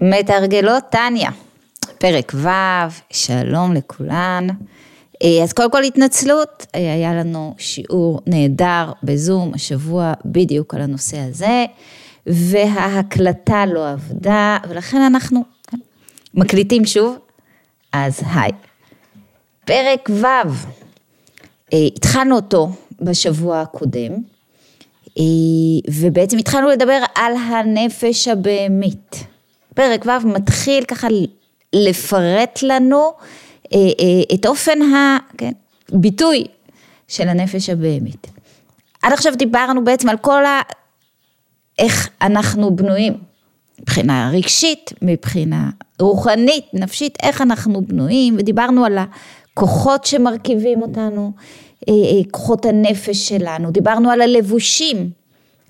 מתרגלות 0.00 0.84
טניה, 0.90 1.30
פרק 1.98 2.32
ו', 2.34 2.48
שלום 3.10 3.74
לכולן. 3.74 4.46
אה, 5.22 5.42
אז 5.42 5.52
קודם 5.52 5.70
כל 5.70 5.82
התנצלות, 5.82 6.66
אה, 6.74 6.80
היה 6.94 7.14
לנו 7.14 7.54
שיעור 7.58 8.20
נהדר 8.26 8.92
בזום 9.02 9.54
השבוע 9.54 10.12
בדיוק 10.24 10.74
על 10.74 10.80
הנושא 10.80 11.18
הזה, 11.18 11.64
וההקלטה 12.26 13.66
לא 13.66 13.90
עבדה, 13.90 14.58
ולכן 14.68 15.00
אנחנו 15.00 15.44
מקליטים 16.34 16.84
שוב. 16.84 17.18
אז 17.92 18.20
היי. 18.34 18.52
פרק 19.64 20.10
ו', 20.10 20.24
אה, 21.72 21.78
התחלנו 21.96 22.36
אותו 22.36 22.70
בשבוע 23.00 23.60
הקודם, 23.60 24.12
ובעצם 25.90 26.38
התחלנו 26.38 26.68
לדבר 26.68 26.98
על 27.14 27.32
הנפש 27.36 28.28
הבהמית. 28.28 29.24
פרק 29.74 30.06
ו' 30.06 30.26
מתחיל 30.26 30.84
ככה 30.84 31.08
לפרט 31.72 32.58
לנו 32.62 33.12
אה, 33.74 33.78
אה, 33.78 34.34
את 34.34 34.46
אופן 34.46 34.78
הביטוי 35.92 36.44
כן, 36.44 36.72
של 37.08 37.28
הנפש 37.28 37.70
הבהמית. 37.70 38.26
עד 39.02 39.12
עכשיו 39.12 39.36
דיברנו 39.36 39.84
בעצם 39.84 40.08
על 40.08 40.16
כל 40.16 40.44
ה... 40.46 40.60
איך 41.78 42.08
אנחנו 42.22 42.76
בנויים, 42.76 43.14
מבחינה 43.80 44.30
רגשית, 44.32 44.92
מבחינה 45.02 45.70
רוחנית, 46.00 46.64
נפשית, 46.72 47.18
איך 47.22 47.42
אנחנו 47.42 47.82
בנויים, 47.82 48.36
ודיברנו 48.38 48.84
על 48.84 48.98
הכוחות 48.98 50.04
שמרכיבים 50.04 50.82
אותנו, 50.82 51.32
אה, 51.88 51.94
כוחות 52.30 52.64
הנפש 52.66 53.28
שלנו, 53.28 53.70
דיברנו 53.70 54.10
על 54.10 54.20
הלבושים 54.20 55.10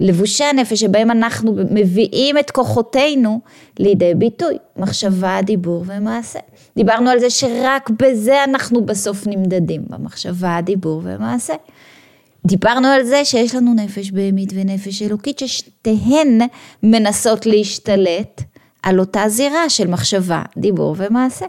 לבושי 0.00 0.44
הנפש 0.44 0.80
שבהם 0.80 1.10
אנחנו 1.10 1.56
מביאים 1.70 2.38
את 2.38 2.50
כוחותינו 2.50 3.40
לידי 3.78 4.14
ביטוי, 4.14 4.58
מחשבה, 4.76 5.38
דיבור 5.42 5.84
ומעשה. 5.86 6.38
דיברנו 6.76 7.10
על 7.10 7.18
זה 7.18 7.30
שרק 7.30 7.90
בזה 7.90 8.44
אנחנו 8.44 8.86
בסוף 8.86 9.26
נמדדים, 9.26 9.82
במחשבה, 9.88 10.58
דיבור 10.62 11.00
ומעשה. 11.04 11.54
דיברנו 12.46 12.88
על 12.88 13.04
זה 13.04 13.24
שיש 13.24 13.54
לנו 13.54 13.74
נפש 13.74 14.10
בהמית 14.10 14.52
ונפש 14.54 15.02
אלוקית 15.02 15.38
ששתיהן 15.38 16.40
מנסות 16.82 17.46
להשתלט 17.46 18.42
על 18.82 19.00
אותה 19.00 19.28
זירה 19.28 19.68
של 19.68 19.86
מחשבה, 19.88 20.42
דיבור 20.56 20.94
ומעשה. 20.98 21.46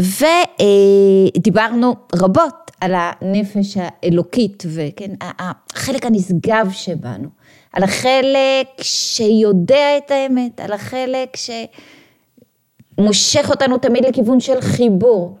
ודיברנו 0.00 1.94
רבות 2.14 2.70
על 2.80 2.94
הנפש 2.96 3.76
האלוקית 3.76 4.62
וכן, 4.66 5.10
החלק 5.20 6.06
הנשגב 6.06 6.68
שבנו, 6.72 7.28
על 7.72 7.82
החלק 7.82 8.68
שיודע 8.82 9.96
את 9.96 10.10
האמת, 10.10 10.60
על 10.60 10.72
החלק 10.72 11.36
שמושך 12.96 13.50
אותנו 13.50 13.78
תמיד 13.78 14.04
לכיוון 14.04 14.40
של 14.40 14.60
חיבור. 14.60 15.38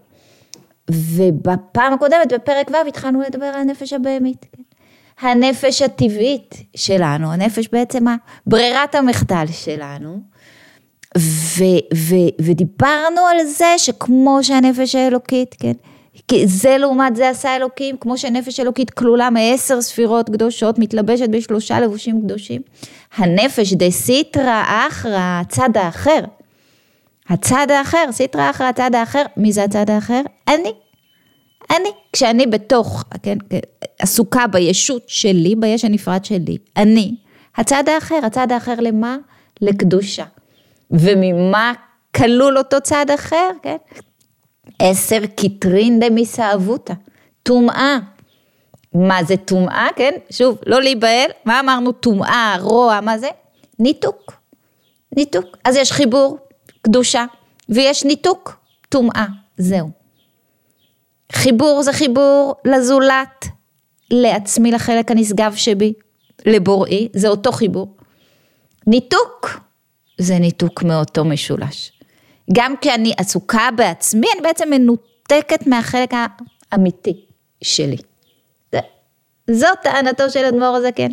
ובפעם 0.90 1.92
הקודמת, 1.92 2.32
בפרק 2.32 2.70
ו', 2.70 2.88
התחלנו 2.88 3.20
לדבר 3.20 3.46
על 3.46 3.60
הנפש 3.60 3.92
הבהמית. 3.92 4.46
כן? 4.52 4.62
הנפש 5.20 5.82
הטבעית 5.82 6.54
שלנו, 6.76 7.32
הנפש 7.32 7.68
בעצם 7.72 8.04
ברירת 8.46 8.94
המחדל 8.94 9.46
שלנו. 9.52 10.20
ו, 11.18 11.64
ו, 11.94 12.14
ודיברנו 12.40 13.20
על 13.30 13.44
זה 13.44 13.74
שכמו 13.78 14.38
שהנפש 14.42 14.94
האלוקית, 14.94 15.54
כן, 15.58 15.72
זה 16.44 16.78
לעומת 16.78 17.16
זה 17.16 17.28
עשה 17.28 17.56
אלוקים, 17.56 17.96
כמו 18.00 18.18
שנפש 18.18 18.60
אלוקית 18.60 18.90
כלולה 18.90 19.30
מעשר 19.30 19.80
ספירות 19.80 20.30
קדושות, 20.30 20.78
מתלבשת 20.78 21.28
בשלושה 21.28 21.80
לבושים 21.80 22.22
קדושים. 22.22 22.62
הנפש 23.16 23.72
דה 23.72 23.90
סיטרא 23.90 24.62
אחרא, 24.66 25.40
הצד 25.40 25.76
האחר. 25.76 26.20
הצד 27.28 27.66
האחר, 27.70 28.04
סיטרא 28.10 28.50
אחרא, 28.50 28.66
הצד 28.66 28.94
האחר, 28.94 29.22
מי 29.36 29.52
זה 29.52 29.64
הצד 29.64 29.90
האחר? 29.90 30.20
אני. 30.48 30.72
אני. 31.70 31.88
כשאני 32.12 32.46
בתוך, 32.46 33.04
כן, 33.22 33.38
עסוקה 33.98 34.46
בישות 34.46 35.02
שלי, 35.06 35.54
ביש 35.54 35.84
הנפרד 35.84 36.24
שלי, 36.24 36.56
אני. 36.76 37.14
הצד 37.56 37.88
האחר, 37.88 38.18
הצד 38.22 38.52
האחר 38.52 38.74
למה? 38.80 39.16
לקדושה. 39.60 40.24
וממה 40.90 41.72
כלול 42.16 42.58
אותו 42.58 42.80
צד 42.80 43.06
אחר, 43.14 43.50
כן? 43.62 43.76
עשר 44.78 45.26
כתרין 45.26 46.00
דמסאבותא, 46.00 46.94
טומאה. 47.42 47.98
מה 48.94 49.24
זה 49.24 49.36
טומאה, 49.36 49.88
כן? 49.96 50.10
שוב, 50.30 50.58
לא 50.66 50.82
להיבהל, 50.82 51.30
מה 51.44 51.60
אמרנו? 51.60 51.92
טומאה, 51.92 52.56
רוע, 52.60 53.00
מה 53.00 53.18
זה? 53.18 53.28
ניתוק. 53.78 54.32
ניתוק. 55.16 55.56
אז 55.64 55.76
יש 55.76 55.92
חיבור, 55.92 56.38
קדושה, 56.82 57.24
ויש 57.68 58.04
ניתוק, 58.04 58.56
טומאה, 58.88 59.26
זהו. 59.56 59.90
חיבור 61.32 61.82
זה 61.82 61.92
חיבור 61.92 62.54
לזולת, 62.64 63.46
לעצמי, 64.10 64.72
לחלק 64.72 65.10
הנשגב 65.10 65.52
שבי, 65.56 65.92
לבוראי, 66.46 67.08
זה 67.12 67.28
אותו 67.28 67.52
חיבור. 67.52 67.96
ניתוק 68.86 69.60
זה 70.18 70.38
ניתוק 70.38 70.82
מאותו 70.82 71.24
משולש. 71.24 71.92
גם 72.52 72.74
כשאני 72.80 73.12
עסוקה 73.16 73.68
בעצמי, 73.76 74.26
אני 74.34 74.42
בעצם 74.42 74.70
מנותקת 74.70 75.66
מהחלק 75.66 76.10
האמיתי 76.72 77.24
שלי. 77.62 77.96
זאת 79.50 79.78
טענתו 79.82 80.30
של 80.30 80.44
אדמו"ר 80.44 80.76
הזקן. 80.76 81.10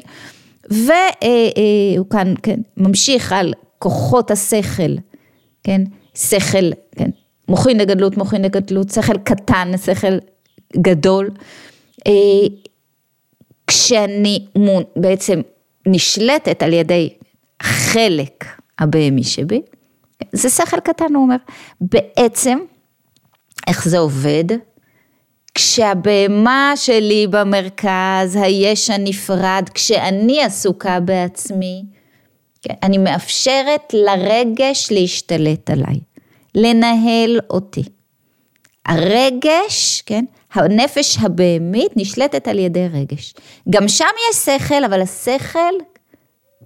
והוא 0.70 2.10
כאן, 2.10 2.34
כן, 2.44 2.60
ממשיך 2.78 3.32
על 3.32 3.54
כוחות 3.80 4.32
השכל, 4.32 4.96
כן, 5.64 5.82
שכל, 6.16 6.70
כן, 6.96 7.10
מוחין 7.48 7.78
לגדלות, 7.78 8.18
מוחין 8.18 8.42
לגדלות, 8.42 8.90
שכל 8.90 9.18
קטן, 9.18 9.72
שכל 9.86 10.18
גדול. 10.78 11.30
אה, 12.08 12.12
כשאני 13.68 14.46
בעצם 14.96 15.42
נשלטת 15.86 16.64
על 16.64 16.74
ידי 16.74 17.14
חלק 17.62 18.46
הבהמי 18.82 19.24
שבי, 19.24 19.62
זה 20.32 20.50
שכל 20.50 20.80
קטן, 20.80 21.16
הוא 21.16 21.24
אומר. 21.24 21.36
בעצם, 21.82 22.58
איך 23.68 23.88
זה 23.88 24.00
עובד? 24.00 24.46
כשהבהמה 25.56 26.74
שלי 26.76 27.28
במרכז, 27.30 28.36
היש 28.36 28.90
הנפרד, 28.90 29.70
כשאני 29.74 30.44
עסוקה 30.44 31.00
בעצמי, 31.00 31.84
כן, 32.62 32.74
אני 32.84 32.98
מאפשרת 32.98 33.94
לרגש 33.94 34.92
להשתלט 34.92 35.70
עליי, 35.70 36.00
לנהל 36.56 37.40
אותי. 37.50 37.84
הרגש, 38.86 40.04
כן, 40.06 40.26
הנפש 40.54 41.18
הבהמית 41.22 41.92
נשלטת 41.96 42.48
על 42.48 42.60
ידי 42.60 42.88
רגש. 42.94 43.34
גם 43.70 43.88
שם 43.88 44.06
יש 44.30 44.36
שכל, 44.38 44.84
אבל 44.84 45.02
השכל 45.02 45.74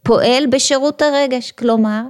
פועל 0.06 0.46
בשירות 0.48 1.02
הרגש, 1.02 1.52
כלומר, 1.52 2.02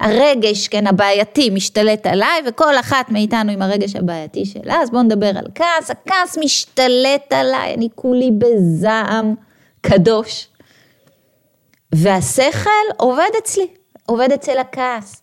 הרגש, 0.00 0.68
כן, 0.68 0.86
הבעייתי 0.86 1.50
משתלט 1.50 2.06
עליי, 2.06 2.42
וכל 2.46 2.78
אחת 2.80 3.10
מאיתנו 3.10 3.52
עם 3.52 3.62
הרגש 3.62 3.96
הבעייתי 3.96 4.44
שלה, 4.44 4.82
אז 4.82 4.90
בואו 4.90 5.02
נדבר 5.02 5.28
על 5.28 5.46
כעס, 5.54 5.90
הכעס 5.90 6.38
משתלט 6.38 7.32
עליי, 7.32 7.74
אני 7.74 7.88
כולי 7.94 8.30
בזעם 8.30 9.34
קדוש. 9.80 10.48
והשכל 11.92 12.70
עובד 12.96 13.30
אצלי, 13.38 13.66
עובד 14.06 14.32
אצל 14.32 14.58
הכעס. 14.58 15.22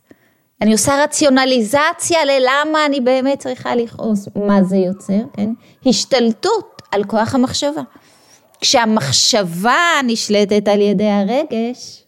אני 0.62 0.72
עושה 0.72 1.04
רציונליזציה 1.04 2.26
ללמה 2.26 2.86
אני 2.86 3.02
באמת 3.02 3.40
צריכה 3.40 3.76
לכעוס, 3.76 4.28
מה 4.36 4.64
זה 4.64 4.78
יוצר, 4.78 5.22
כן? 5.34 5.50
השתלטות 5.86 6.82
על 6.92 7.04
כוח 7.04 7.36
המחשבה. 7.36 7.82
כשהמחשבה 8.62 9.80
נשלטת 10.04 10.68
על 10.68 10.82
ידי 10.82 11.10
הרגש, 11.10 12.03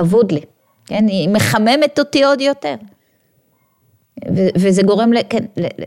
אבוד 0.00 0.32
לי. 0.32 0.40
כן, 0.86 1.06
היא 1.08 1.28
מחממת 1.28 1.98
אותי 1.98 2.24
עוד 2.24 2.40
יותר. 2.40 2.74
ו- 4.36 4.48
וזה 4.56 4.82
גורם 4.82 5.12
ל... 5.12 5.18
כן, 5.28 5.44
ל- 5.56 5.84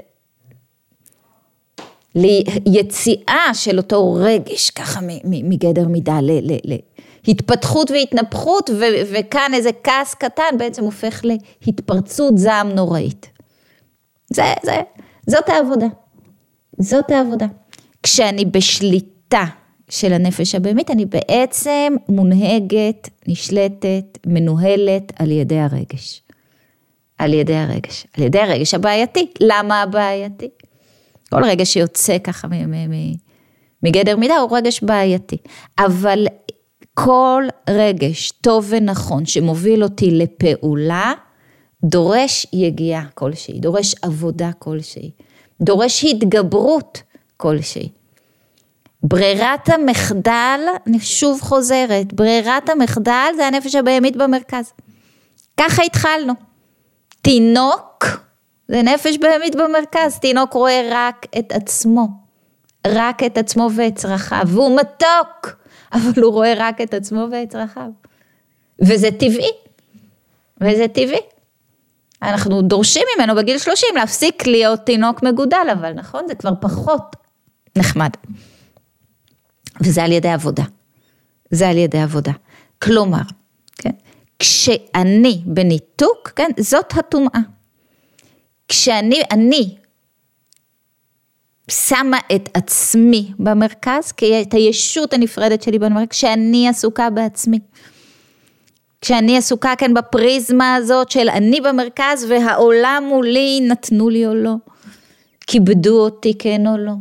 ליציאה 2.65 3.53
של 3.53 3.77
אותו 3.77 4.13
רגש 4.13 4.69
ככה 4.69 4.99
מגדר 5.23 5.87
מידה 5.87 6.19
להתפתחות 7.27 7.91
והתנפחות 7.91 8.69
ו- 8.69 9.13
וכאן 9.13 9.51
איזה 9.53 9.69
כעס 9.83 10.13
קטן 10.13 10.57
בעצם 10.57 10.83
הופך 10.83 11.21
להתפרצות 11.65 12.37
זעם 12.37 12.69
נוראית. 12.69 13.29
זה, 14.33 14.43
זה, 14.63 14.81
זאת 15.27 15.49
העבודה. 15.49 15.87
זאת 16.79 17.11
העבודה. 17.11 17.45
כשאני 18.03 18.45
בשליטה 18.45 19.43
של 19.89 20.13
הנפש 20.13 20.55
הבהמית, 20.55 20.91
אני 20.91 21.05
בעצם 21.05 21.93
מונהגת, 22.09 23.09
נשלטת, 23.27 24.17
מנוהלת 24.27 25.13
על 25.19 25.31
ידי 25.31 25.59
הרגש. 25.59 26.21
על 27.17 27.33
ידי 27.33 27.55
הרגש, 27.55 28.07
על 28.17 28.23
ידי 28.23 28.39
הרגש 28.39 28.73
הבעייתי. 28.73 29.27
למה 29.39 29.81
הבעייתי? 29.81 30.49
כל 31.29 31.43
רגש 31.43 31.73
שיוצא 31.73 32.17
ככה 32.17 32.47
מגדר 33.83 34.17
מידה 34.17 34.37
הוא 34.37 34.57
רגש 34.57 34.83
בעייתי. 34.83 35.37
אבל 35.79 36.27
כל 36.93 37.43
רגש 37.69 38.31
טוב 38.31 38.65
ונכון 38.69 39.25
שמוביל 39.25 39.83
אותי 39.83 40.11
לפעולה, 40.11 41.13
דורש 41.83 42.47
יגיעה 42.53 43.05
כלשהי, 43.13 43.59
דורש 43.59 43.95
עבודה 44.01 44.51
כלשהי, 44.59 45.11
דורש 45.61 46.05
התגברות 46.05 47.01
כלשהי. 47.37 47.89
ברירת 49.07 49.69
המחדל, 49.69 50.59
אני 50.87 50.99
שוב 50.99 51.41
חוזרת, 51.41 52.13
ברירת 52.13 52.69
המחדל 52.69 53.31
זה 53.35 53.47
הנפש 53.47 53.75
הבהמית 53.75 54.15
במרכז. 54.15 54.73
ככה 55.57 55.83
התחלנו. 55.83 56.33
תינוק 57.21 58.05
זה 58.67 58.81
נפש 58.81 59.17
בהמית 59.17 59.55
במרכז, 59.55 60.19
תינוק 60.19 60.53
רואה 60.53 60.89
רק 60.91 61.25
את 61.39 61.51
עצמו, 61.51 62.07
רק 62.87 63.23
את 63.23 63.37
עצמו 63.37 63.69
ואת 63.75 63.95
צרכיו, 63.95 64.43
והוא 64.47 64.79
מתוק, 64.79 65.55
אבל 65.93 66.23
הוא 66.23 66.33
רואה 66.33 66.53
רק 66.57 66.81
את 66.81 66.93
עצמו 66.93 67.27
ואת 67.31 67.49
צרכיו. 67.49 67.89
וזה 68.81 69.11
טבעי, 69.11 69.51
וזה 70.61 70.87
טבעי. 70.87 71.21
אנחנו 72.21 72.61
דורשים 72.61 73.03
ממנו 73.15 73.35
בגיל 73.35 73.57
30 73.57 73.89
להפסיק 73.95 74.47
להיות 74.47 74.79
תינוק 74.79 75.23
מגודל, 75.23 75.67
אבל 75.73 75.93
נכון, 75.93 76.27
זה 76.27 76.35
כבר 76.35 76.51
פחות 76.61 77.15
נחמד. 77.75 78.09
וזה 79.81 80.03
על 80.03 80.11
ידי 80.11 80.29
עבודה. 80.29 80.63
זה 81.51 81.69
על 81.69 81.77
ידי 81.77 82.01
עבודה. 82.01 82.31
כלומר, 82.81 83.21
כן, 83.77 83.91
כשאני 84.39 85.41
בניתוק, 85.45 86.31
כן, 86.35 86.49
זאת 86.59 86.97
הטומאה. 86.97 87.39
כשאני, 88.67 89.21
אני 89.31 89.75
שמה 91.71 92.17
את 92.35 92.49
עצמי 92.53 93.31
במרכז, 93.39 94.13
את 94.41 94.53
הישות 94.53 95.13
הנפרדת 95.13 95.61
שלי 95.61 95.79
במרכז, 95.79 96.07
כשאני 96.09 96.69
עסוקה 96.69 97.09
בעצמי. 97.09 97.59
כשאני 99.01 99.37
עסוקה 99.37 99.73
כאן 99.77 99.93
בפריזמה 99.93 100.75
הזאת 100.75 101.11
של 101.11 101.29
אני 101.29 101.61
במרכז 101.61 102.25
והעולם 102.29 103.03
מולי 103.09 103.61
נתנו 103.61 104.09
לי 104.09 104.25
או 104.27 104.35
לא, 104.35 104.53
כיבדו 105.47 105.99
אותי 105.99 106.33
כן 106.39 106.67
או 106.67 106.77
לא, 106.77 106.91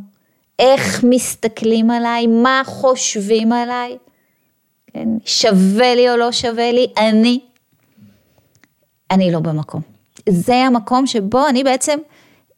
איך 0.58 1.04
מסתכלים 1.04 1.90
עליי, 1.90 2.26
מה 2.26 2.62
חושבים 2.64 3.52
עליי, 3.52 3.98
כן? 4.86 5.08
שווה 5.24 5.94
לי 5.94 6.10
או 6.10 6.16
לא 6.16 6.32
שווה 6.32 6.72
לי, 6.72 6.86
אני, 6.98 7.40
אני 9.10 9.32
לא 9.32 9.40
במקום. 9.40 9.82
זה 10.28 10.54
המקום 10.54 11.06
שבו 11.06 11.48
אני 11.48 11.64
בעצם 11.64 11.98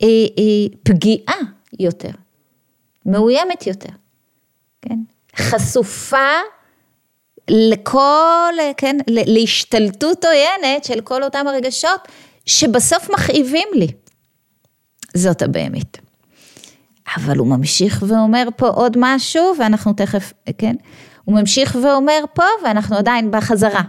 אה, 0.03 0.07
אה, 0.09 0.77
פגיעה 0.83 1.37
יותר, 1.79 2.11
מאוימת 3.07 3.67
יותר, 3.67 3.93
כן? 4.83 4.99
חשופה 5.37 6.39
לכל, 7.49 8.55
כן, 8.77 8.97
להשתלטות 9.07 10.25
עוינת 10.25 10.85
של 10.85 11.01
כל 11.01 11.23
אותם 11.23 11.47
הרגשות 11.49 12.01
שבסוף 12.47 13.11
מכאיבים 13.11 13.69
לי. 13.75 13.89
זאת 15.15 15.43
הבהמית. 15.43 16.06
אבל 17.17 17.39
הוא 17.39 17.47
ממשיך 17.47 18.05
ואומר 18.09 18.49
פה 18.57 18.69
עוד 18.69 18.97
משהו, 19.01 19.53
ואנחנו 19.59 19.93
תכף, 19.93 20.33
כן? 20.59 20.77
הוא 21.25 21.41
ממשיך 21.41 21.77
ואומר 21.83 22.25
פה, 22.35 22.45
ואנחנו 22.65 22.97
עדיין 22.97 23.31
בחזרה. 23.31 23.83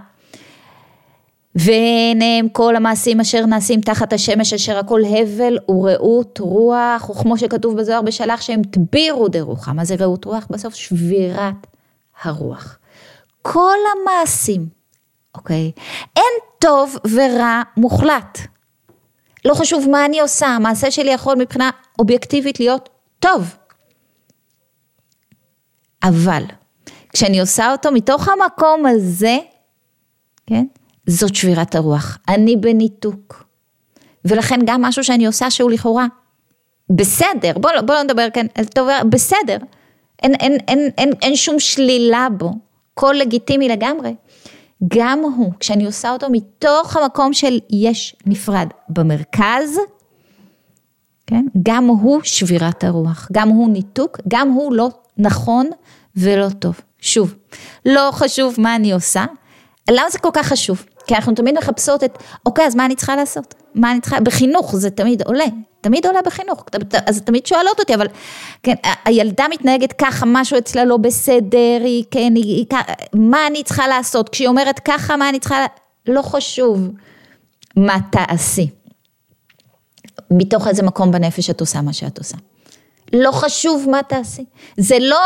ועיניהם 1.55 2.49
כל 2.49 2.75
המעשים 2.75 3.19
אשר 3.19 3.45
נעשים 3.45 3.81
תחת 3.81 4.13
השמש, 4.13 4.53
אשר 4.53 4.77
הכל 4.77 5.01
הבל 5.05 5.57
ורעות 5.69 6.39
רוח, 6.39 7.09
וכמו 7.09 7.37
שכתוב 7.37 7.77
בזוהר 7.77 8.01
בשלח 8.01 8.41
שהם 8.41 8.61
תבירו 8.63 9.27
דרוחה. 9.27 9.73
מה 9.73 9.85
זה 9.85 9.95
רעות 9.99 10.25
רוח? 10.25 10.47
בסוף 10.49 10.75
שבירת 10.75 11.67
הרוח. 12.23 12.77
כל 13.41 13.77
המעשים, 13.91 14.67
אוקיי? 15.35 15.71
אין 16.15 16.33
טוב 16.59 16.97
ורע 17.13 17.61
מוחלט. 17.77 18.39
לא 19.45 19.53
חשוב 19.53 19.89
מה 19.89 20.05
אני 20.05 20.19
עושה, 20.19 20.47
המעשה 20.47 20.91
שלי 20.91 21.11
יכול 21.11 21.35
מבחינה 21.35 21.69
אובייקטיבית 21.99 22.59
להיות 22.59 22.89
טוב. 23.19 23.55
אבל 26.03 26.43
כשאני 27.13 27.39
עושה 27.39 27.71
אותו 27.71 27.91
מתוך 27.91 28.27
המקום 28.27 28.85
הזה, 28.85 29.37
כן? 30.47 30.65
זאת 31.07 31.35
שבירת 31.35 31.75
הרוח. 31.75 32.17
אני 32.27 32.55
בניתוק. 32.55 33.43
ולכן 34.25 34.59
גם 34.65 34.81
משהו 34.81 35.03
שאני 35.03 35.25
עושה 35.25 35.51
שהוא 35.51 35.71
לכאורה 35.71 36.05
בסדר, 36.89 37.51
בואו 37.55 37.73
בוא 37.85 37.95
לא 37.95 38.03
נדבר 38.03 38.27
כאן 38.33 38.47
טוב, 38.75 38.87
בסדר. 39.09 39.57
אין, 40.23 40.33
אין, 40.35 40.57
אין, 40.67 40.89
אין, 40.97 41.11
אין 41.21 41.35
שום 41.35 41.59
שלילה 41.59 42.27
בו, 42.37 42.51
הכל 42.93 43.15
לגיטימי 43.19 43.69
לגמרי. 43.69 44.15
גם 44.87 45.19
הוא, 45.19 45.53
כשאני 45.59 45.85
עושה 45.85 46.11
אותו 46.11 46.27
מתוך 46.31 46.97
המקום 46.97 47.33
של 47.33 47.59
יש 47.69 48.15
נפרד 48.25 48.67
במרכז, 48.89 49.77
כן? 51.27 51.45
גם 51.63 51.85
הוא 51.87 52.19
שבירת 52.23 52.83
הרוח, 52.83 53.27
גם 53.31 53.49
הוא 53.49 53.69
ניתוק, 53.69 54.17
גם 54.27 54.49
הוא 54.49 54.73
לא 54.73 54.89
נכון 55.17 55.67
ולא 56.15 56.49
טוב. 56.49 56.81
שוב, 57.01 57.35
לא 57.85 58.09
חשוב 58.11 58.55
מה 58.57 58.75
אני 58.75 58.91
עושה, 58.91 59.25
למה 59.89 60.09
זה 60.09 60.19
כל 60.19 60.29
כך 60.33 60.47
חשוב? 60.47 60.85
כי 61.07 61.15
אנחנו 61.15 61.33
תמיד 61.33 61.57
מחפשות 61.57 62.03
את, 62.03 62.23
אוקיי, 62.45 62.65
אז 62.65 62.75
מה 62.75 62.85
אני 62.85 62.95
צריכה 62.95 63.15
לעשות? 63.15 63.55
מה 63.75 63.91
אני 63.91 64.01
צריכה, 64.01 64.19
בחינוך 64.19 64.75
זה 64.75 64.89
תמיד 64.89 65.21
עולה, 65.21 65.45
תמיד 65.81 66.05
עולה 66.05 66.21
בחינוך, 66.21 66.65
אז 67.05 67.21
תמיד 67.21 67.45
שואלות 67.45 67.79
אותי, 67.79 67.95
אבל 67.95 68.07
כן, 68.63 68.73
הילדה 69.05 69.45
מתנהגת 69.51 69.93
ככה, 69.93 70.25
משהו 70.25 70.57
אצלה 70.57 70.85
לא 70.85 70.97
בסדר, 70.97 71.79
היא, 71.83 72.03
כן, 72.11 72.33
היא, 72.35 72.43
היא, 72.43 72.65
מה 73.13 73.47
אני 73.47 73.63
צריכה 73.63 73.87
לעשות? 73.87 74.29
כשהיא 74.29 74.47
אומרת 74.47 74.79
ככה, 74.79 75.15
מה 75.17 75.29
אני 75.29 75.39
צריכה, 75.39 75.65
לא 76.07 76.21
חשוב 76.21 76.89
מה 77.75 77.97
תעשי. 78.11 78.69
מתוך 80.31 80.67
איזה 80.67 80.83
מקום 80.83 81.11
בנפש 81.11 81.49
את 81.49 81.59
עושה 81.61 81.81
מה 81.81 81.93
שאת 81.93 82.17
עושה. 82.17 82.37
לא 83.13 83.31
חשוב 83.31 83.85
מה 83.89 84.03
תעשי. 84.03 84.45
זה 84.77 84.97
לא 84.99 85.21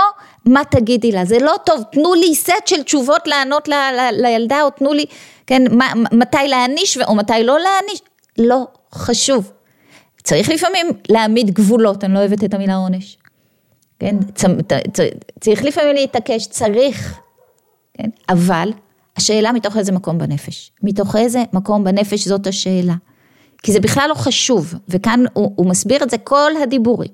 מה 0.45 0.61
תגידי 0.71 1.11
לה, 1.11 1.25
זה 1.25 1.37
לא 1.39 1.53
טוב, 1.65 1.83
תנו 1.91 2.13
לי 2.13 2.35
סט 2.35 2.67
של 2.67 2.83
תשובות 2.83 3.27
לענות 3.27 3.67
ל, 3.67 3.73
ל, 3.73 4.21
לילדה, 4.21 4.61
או 4.63 4.69
תנו 4.69 4.93
לי, 4.93 5.05
כן, 5.47 5.63
מה, 5.77 5.93
מתי 6.11 6.47
להעניש 6.47 6.97
או 6.97 7.15
מתי 7.15 7.43
לא 7.43 7.57
להעניש, 7.59 8.01
לא 8.37 8.67
חשוב. 8.93 9.51
צריך 10.23 10.49
לפעמים 10.49 10.87
להעמיד 11.09 11.51
גבולות, 11.51 12.03
אני 12.03 12.13
לא 12.13 12.19
אוהבת 12.19 12.43
את 12.43 12.53
המילה 12.53 12.75
עונש. 12.75 13.17
כן, 13.99 14.15
צ, 14.35 14.45
צ, 14.45 14.73
צ, 14.93 14.99
צריך 15.39 15.63
לפעמים 15.63 15.95
להתעקש, 15.95 16.47
צריך, 16.47 17.19
כן, 17.93 18.09
אבל 18.29 18.71
השאלה 19.17 19.51
מתוך 19.51 19.77
איזה 19.77 19.91
מקום 19.91 20.17
בנפש. 20.17 20.71
מתוך 20.83 21.15
איזה 21.15 21.43
מקום 21.53 21.83
בנפש 21.83 22.27
זאת 22.27 22.47
השאלה. 22.47 22.93
כי 23.63 23.71
זה 23.71 23.79
בכלל 23.79 24.05
לא 24.09 24.13
חשוב, 24.13 24.73
וכאן 24.89 25.23
הוא, 25.33 25.53
הוא 25.55 25.69
מסביר 25.69 26.03
את 26.03 26.09
זה 26.09 26.17
כל 26.17 26.51
הדיבורים. 26.63 27.11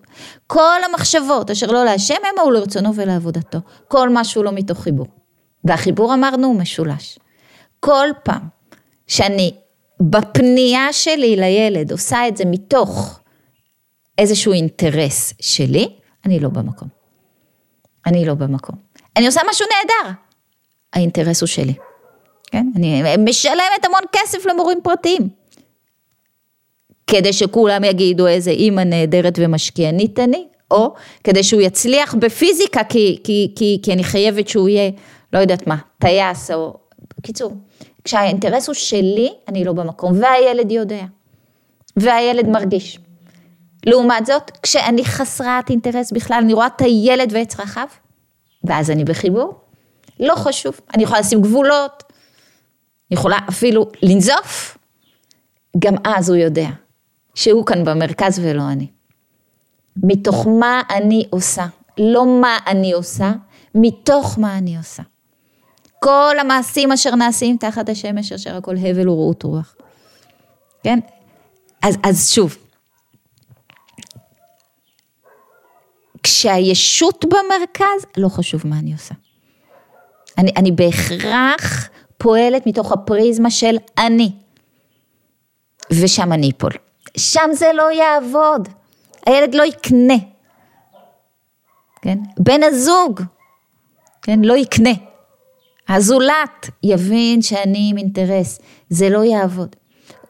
כל 0.47 0.79
המחשבות 0.89 1.51
אשר 1.51 1.67
לא 1.67 1.85
להשם 1.85 2.15
המה 2.15 2.41
הוא 2.41 2.53
לרצונו 2.53 2.95
ולעבודתו. 2.95 3.57
כל 3.87 4.09
מה 4.09 4.23
שהוא 4.23 4.43
לא 4.43 4.51
מתוך 4.51 4.79
חיבור. 4.79 5.07
והחיבור 5.63 6.13
אמרנו 6.13 6.47
הוא 6.47 6.59
משולש. 6.59 7.19
כל 7.79 8.07
פעם 8.23 8.47
שאני 9.07 9.53
בפנייה 9.99 10.93
שלי 10.93 11.35
לילד 11.35 11.91
עושה 11.91 12.27
את 12.27 12.37
זה 12.37 12.45
מתוך 12.45 13.19
איזשהו 14.17 14.53
אינטרס 14.53 15.33
שלי, 15.39 15.89
אני 16.25 16.39
לא 16.39 16.49
במקום. 16.49 16.87
אני 18.05 18.25
לא 18.25 18.33
במקום. 18.33 18.75
אני 19.15 19.25
עושה 19.25 19.41
משהו 19.49 19.65
נהדר, 19.65 20.13
האינטרס 20.93 21.41
הוא 21.41 21.47
שלי. 21.47 21.73
כן? 22.51 22.67
אני 22.75 23.03
משלמת 23.17 23.85
המון 23.85 24.01
כסף 24.11 24.45
למורים 24.45 24.79
פרטיים. 24.83 25.29
כדי 27.07 27.33
שכולם 27.33 27.83
יגידו 27.83 28.27
איזה 28.27 28.51
אימא 28.51 28.81
נהדרת 28.81 29.39
ומשקיענית 29.41 30.19
אני, 30.19 30.47
או 30.71 30.93
כדי 31.23 31.43
שהוא 31.43 31.61
יצליח 31.61 32.15
בפיזיקה, 32.15 32.83
כי, 32.83 33.19
כי, 33.23 33.53
כי, 33.55 33.79
כי 33.83 33.93
אני 33.93 34.03
חייבת 34.03 34.47
שהוא 34.47 34.69
יהיה, 34.69 34.91
לא 35.33 35.39
יודעת 35.39 35.67
מה, 35.67 35.77
טייס 35.99 36.51
או... 36.51 36.77
בקיצור, 37.17 37.53
כשהאינטרס 38.03 38.67
הוא 38.67 38.73
שלי, 38.73 39.33
אני 39.47 39.63
לא 39.63 39.73
במקום, 39.73 40.13
והילד 40.21 40.71
יודע, 40.71 41.03
והילד 41.97 42.47
מרגיש. 42.47 42.99
לעומת 43.85 44.25
זאת, 44.25 44.51
כשאני 44.63 45.05
חסרת 45.05 45.69
אינטרס 45.69 46.11
בכלל, 46.11 46.37
אני 46.41 46.53
רואה 46.53 46.67
את 46.67 46.81
הילד 46.81 47.29
ואת 47.33 47.47
צרכיו, 47.47 47.87
ואז 48.63 48.91
אני 48.91 49.03
בחיבור, 49.03 49.53
לא 50.19 50.35
חשוב, 50.35 50.79
אני 50.93 51.03
יכולה 51.03 51.19
לשים 51.19 51.41
גבולות, 51.41 52.03
אני 53.11 53.19
יכולה 53.19 53.37
אפילו 53.49 53.85
לנזוף, 54.01 54.77
גם 55.79 55.95
אז 56.03 56.29
הוא 56.29 56.37
יודע. 56.37 56.67
שהוא 57.37 57.65
כאן 57.65 57.85
במרכז 57.85 58.39
ולא 58.39 58.63
אני. 58.71 58.87
מתוך 60.03 60.47
מה 60.59 60.81
אני 60.89 61.25
עושה, 61.29 61.65
לא 61.97 62.25
מה 62.41 62.57
אני 62.67 62.93
עושה, 62.93 63.31
מתוך 63.75 64.39
מה 64.39 64.57
אני 64.57 64.77
עושה. 64.77 65.03
כל 65.99 66.35
המעשים 66.39 66.91
אשר 66.91 67.15
נעשים 67.15 67.57
תחת 67.57 67.89
השמש, 67.89 68.31
אשר 68.31 68.57
הכל 68.57 68.75
הבל 68.77 69.09
ורעות 69.09 69.43
רוח. 69.43 69.75
כן? 70.83 70.99
אז, 71.81 71.97
אז 72.03 72.29
שוב, 72.31 72.57
כשהישות 76.23 77.25
במרכז, 77.25 78.05
לא 78.17 78.29
חשוב 78.29 78.67
מה 78.67 78.79
אני 78.79 78.93
עושה. 78.93 79.15
אני, 80.37 80.51
אני 80.57 80.71
בהכרח 80.71 81.89
פועלת 82.17 82.67
מתוך 82.67 82.91
הפריזמה 82.91 83.51
של 83.51 83.75
אני. 83.97 84.31
ושם 85.91 86.33
אני 86.33 86.51
אפול. 86.57 86.86
שם 87.17 87.49
זה 87.53 87.71
לא 87.73 87.91
יעבוד, 87.91 88.69
הילד 89.25 89.55
לא 89.55 89.63
יקנה, 89.63 90.17
כן? 92.01 92.17
בן 92.39 92.63
הזוג, 92.63 93.21
כן? 94.21 94.39
לא 94.43 94.57
יקנה. 94.57 94.93
הזולת 95.89 96.69
יבין 96.83 97.41
שאני 97.41 97.87
עם 97.91 97.97
אינטרס, 97.97 98.59
זה 98.89 99.09
לא 99.09 99.23
יעבוד. 99.23 99.75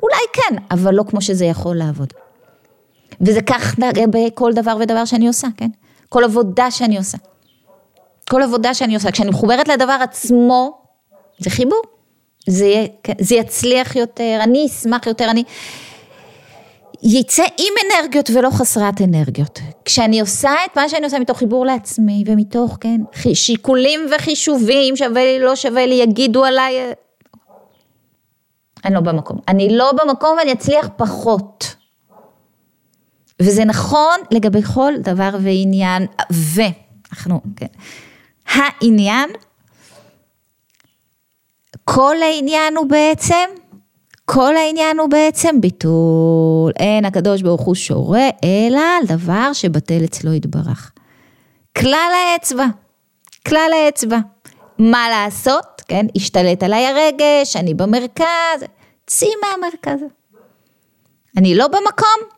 אולי 0.03 0.21
כן, 0.33 0.55
אבל 0.71 0.93
לא 0.93 1.03
כמו 1.07 1.21
שזה 1.21 1.45
יכול 1.45 1.75
לעבוד. 1.75 2.13
וזה 3.21 3.41
כך 3.41 3.75
בכל 4.09 4.53
דבר 4.53 4.77
ודבר 4.79 5.05
שאני 5.05 5.27
עושה, 5.27 5.47
כן? 5.57 5.69
כל 6.09 6.23
עבודה 6.23 6.71
שאני 6.71 6.97
עושה. 6.97 7.17
כל 8.29 8.43
עבודה 8.43 8.73
שאני 8.73 8.95
עושה, 8.95 9.11
כשאני 9.11 9.29
מחוברת 9.29 9.67
לדבר 9.67 9.97
עצמו, 10.01 10.77
זה 11.39 11.49
חיבור. 11.49 11.81
זה, 12.47 12.85
כן, 13.03 13.13
זה 13.19 13.35
יצליח 13.35 13.95
יותר, 13.95 14.39
אני 14.43 14.65
אשמח 14.65 15.07
יותר, 15.07 15.29
אני... 15.29 15.43
יצא 17.03 17.43
עם 17.57 17.73
אנרגיות 17.85 18.29
ולא 18.33 18.49
חסרת 18.49 19.01
אנרגיות. 19.01 19.59
כשאני 19.85 20.21
עושה 20.21 20.51
את 20.65 20.77
מה 20.77 20.89
שאני 20.89 21.05
עושה 21.05 21.19
מתוך 21.19 21.37
חיבור 21.37 21.65
לעצמי 21.65 22.23
ומתוך, 22.27 22.77
כן, 22.81 23.01
שיקולים 23.33 23.99
וחישובים, 24.15 24.95
שווה 24.95 25.23
לי, 25.23 25.39
לא 25.39 25.55
שווה 25.55 25.85
לי, 25.85 25.95
יגידו 25.95 26.45
עליי, 26.45 26.93
אני 28.85 28.95
לא 28.95 28.99
במקום. 29.01 29.37
אני 29.47 29.77
לא 29.77 29.91
במקום 29.91 30.37
ואני 30.37 30.53
אצליח 30.53 30.89
פחות. 30.95 31.75
וזה 33.41 33.65
נכון 33.65 34.19
לגבי 34.31 34.61
כל 34.61 34.93
דבר 34.99 35.29
ועניין, 35.41 36.05
ואנחנו, 36.31 37.41
כן, 37.55 37.65
העניין, 38.45 39.29
כל 41.83 42.15
העניין 42.21 42.77
הוא 42.77 42.89
בעצם, 42.89 43.49
כל 44.31 44.55
העניין 44.55 44.99
הוא 44.99 45.09
בעצם 45.09 45.61
ביטול. 45.61 46.71
אין 46.79 47.05
הקדוש 47.05 47.41
ברוך 47.41 47.61
הוא 47.61 47.75
שורה, 47.75 48.29
אלא 48.43 48.79
על 48.79 49.17
דבר 49.17 49.53
שבטל 49.53 50.03
אצלו 50.03 50.33
יתברך. 50.33 50.91
כלל 51.77 52.11
האצבע, 52.33 52.65
כלל 53.47 53.71
האצבע. 53.73 54.17
מה 54.79 55.09
לעשות, 55.09 55.81
כן, 55.87 56.05
השתלט 56.15 56.63
עליי 56.63 56.87
הרגש, 56.87 57.55
אני 57.55 57.73
במרכז, 57.73 58.63
צאי 59.07 59.29
מהמרכז. 59.41 60.05
אני 61.37 61.55
לא 61.55 61.67
במקום, 61.67 62.29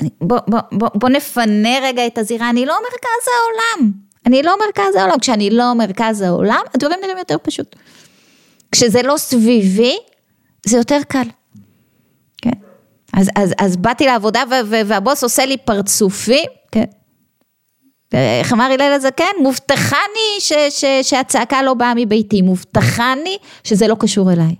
אני, 0.00 0.08
בוא, 0.20 0.38
בוא, 0.48 0.60
בוא, 0.72 0.88
בוא 0.94 1.08
נפנה 1.08 1.78
רגע 1.82 2.06
את 2.06 2.18
הזירה, 2.18 2.50
אני 2.50 2.66
לא 2.66 2.74
מרכז 2.74 3.28
העולם. 3.34 3.92
אני 4.26 4.42
לא 4.42 4.54
מרכז 4.66 4.96
העולם. 4.96 5.18
כשאני 5.18 5.50
לא 5.50 5.74
מרכז 5.74 6.20
העולם, 6.20 6.60
הדברים 6.74 6.98
נראים 7.02 7.18
יותר 7.18 7.36
פשוט. 7.42 7.76
כשזה 8.72 9.02
לא 9.02 9.16
סביבי, 9.16 9.98
זה 10.64 10.76
יותר 10.76 11.00
קל. 11.08 11.28
כן. 12.42 12.50
אז, 13.12 13.30
אז, 13.36 13.54
אז 13.58 13.76
באתי 13.76 14.06
לעבודה 14.06 14.42
והבוס 14.68 15.22
עושה 15.22 15.46
לי 15.46 15.56
פרצופים, 15.56 16.48
כן. 16.72 16.84
איך 18.12 18.52
אמר 18.52 18.64
הלל 18.64 18.92
הזקן? 18.92 19.24
מובטחני 19.40 20.38
ש, 20.38 20.52
ש, 20.70 20.84
שהצעקה 21.02 21.62
לא 21.62 21.74
באה 21.74 21.92
מביתי, 21.96 22.42
מובטחני 22.42 23.38
שזה 23.64 23.88
לא 23.88 23.96
קשור 24.00 24.32
אליי. 24.32 24.54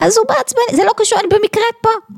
אז 0.00 0.18
הוא 0.18 0.26
בעצבני, 0.28 0.76
זה 0.76 0.84
לא 0.84 0.92
קשור, 0.96 1.18
אני 1.18 1.28
במקרה 1.28 1.64
פה. 1.82 2.14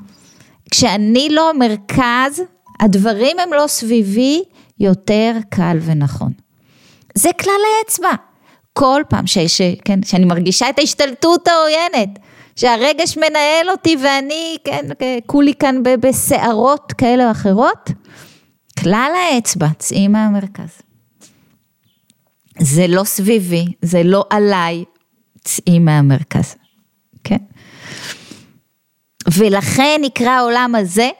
כשאני 0.70 1.28
לא 1.30 1.52
מרכז, 1.58 2.42
הדברים 2.80 3.38
הם 3.38 3.52
לא 3.52 3.66
סביבי, 3.66 4.42
יותר 4.80 5.32
קל 5.50 5.78
ונכון. 5.80 6.32
זה 7.14 7.30
כלל 7.40 7.60
האצבע. 7.78 8.12
כל 8.72 9.02
פעם 9.08 9.26
ש, 9.26 9.38
ש, 9.38 9.60
כן, 9.84 10.02
שאני 10.02 10.24
מרגישה 10.24 10.68
את 10.68 10.78
ההשתלטות 10.78 11.48
העוינת, 11.48 12.18
שהרגש 12.56 13.16
מנהל 13.16 13.70
אותי 13.70 13.96
ואני, 14.04 14.56
כן, 14.64 14.86
כולי 15.26 15.54
כאן 15.54 15.82
בסערות 16.00 16.92
כאלה 16.98 17.26
או 17.26 17.30
אחרות, 17.30 17.90
כלל 18.78 19.10
האצבע, 19.16 19.66
צאי 19.78 20.08
מהמרכז. 20.08 20.82
זה 22.58 22.86
לא 22.86 23.04
סביבי, 23.04 23.64
זה 23.82 24.02
לא 24.02 24.24
עליי, 24.30 24.84
צאי 25.44 25.78
מהמרכז, 25.78 26.54
כן? 27.24 27.36
ולכן 29.36 30.00
נקרא 30.02 30.30
העולם 30.30 30.74
הזה, 30.74 31.10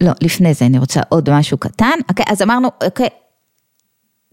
לא, 0.00 0.12
לפני 0.22 0.54
זה 0.54 0.66
אני 0.66 0.78
רוצה 0.78 1.00
עוד 1.08 1.30
משהו 1.30 1.58
קטן, 1.58 1.98
אוקיי, 2.08 2.24
אז 2.28 2.42
אמרנו, 2.42 2.68
אוקיי, 2.84 3.08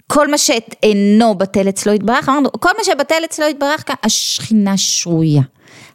כל 0.07 0.27
מה 0.27 0.37
שאינו 0.37 1.35
בטל 1.35 1.69
אצלו 1.69 1.93
יתברך, 1.93 2.29
אמרנו, 2.29 2.51
כל 2.51 2.69
מה 2.77 2.83
שבטל 2.83 3.21
אצלו 3.25 3.45
יתברך, 3.47 3.83
השכינה 4.03 4.77
שרויה. 4.77 5.41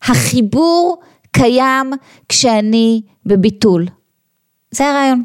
החיבור 0.03 1.01
קיים 1.33 1.93
כשאני 2.29 3.03
בביטול. 3.27 3.87
זה 4.71 4.91
הרעיון. 4.91 5.25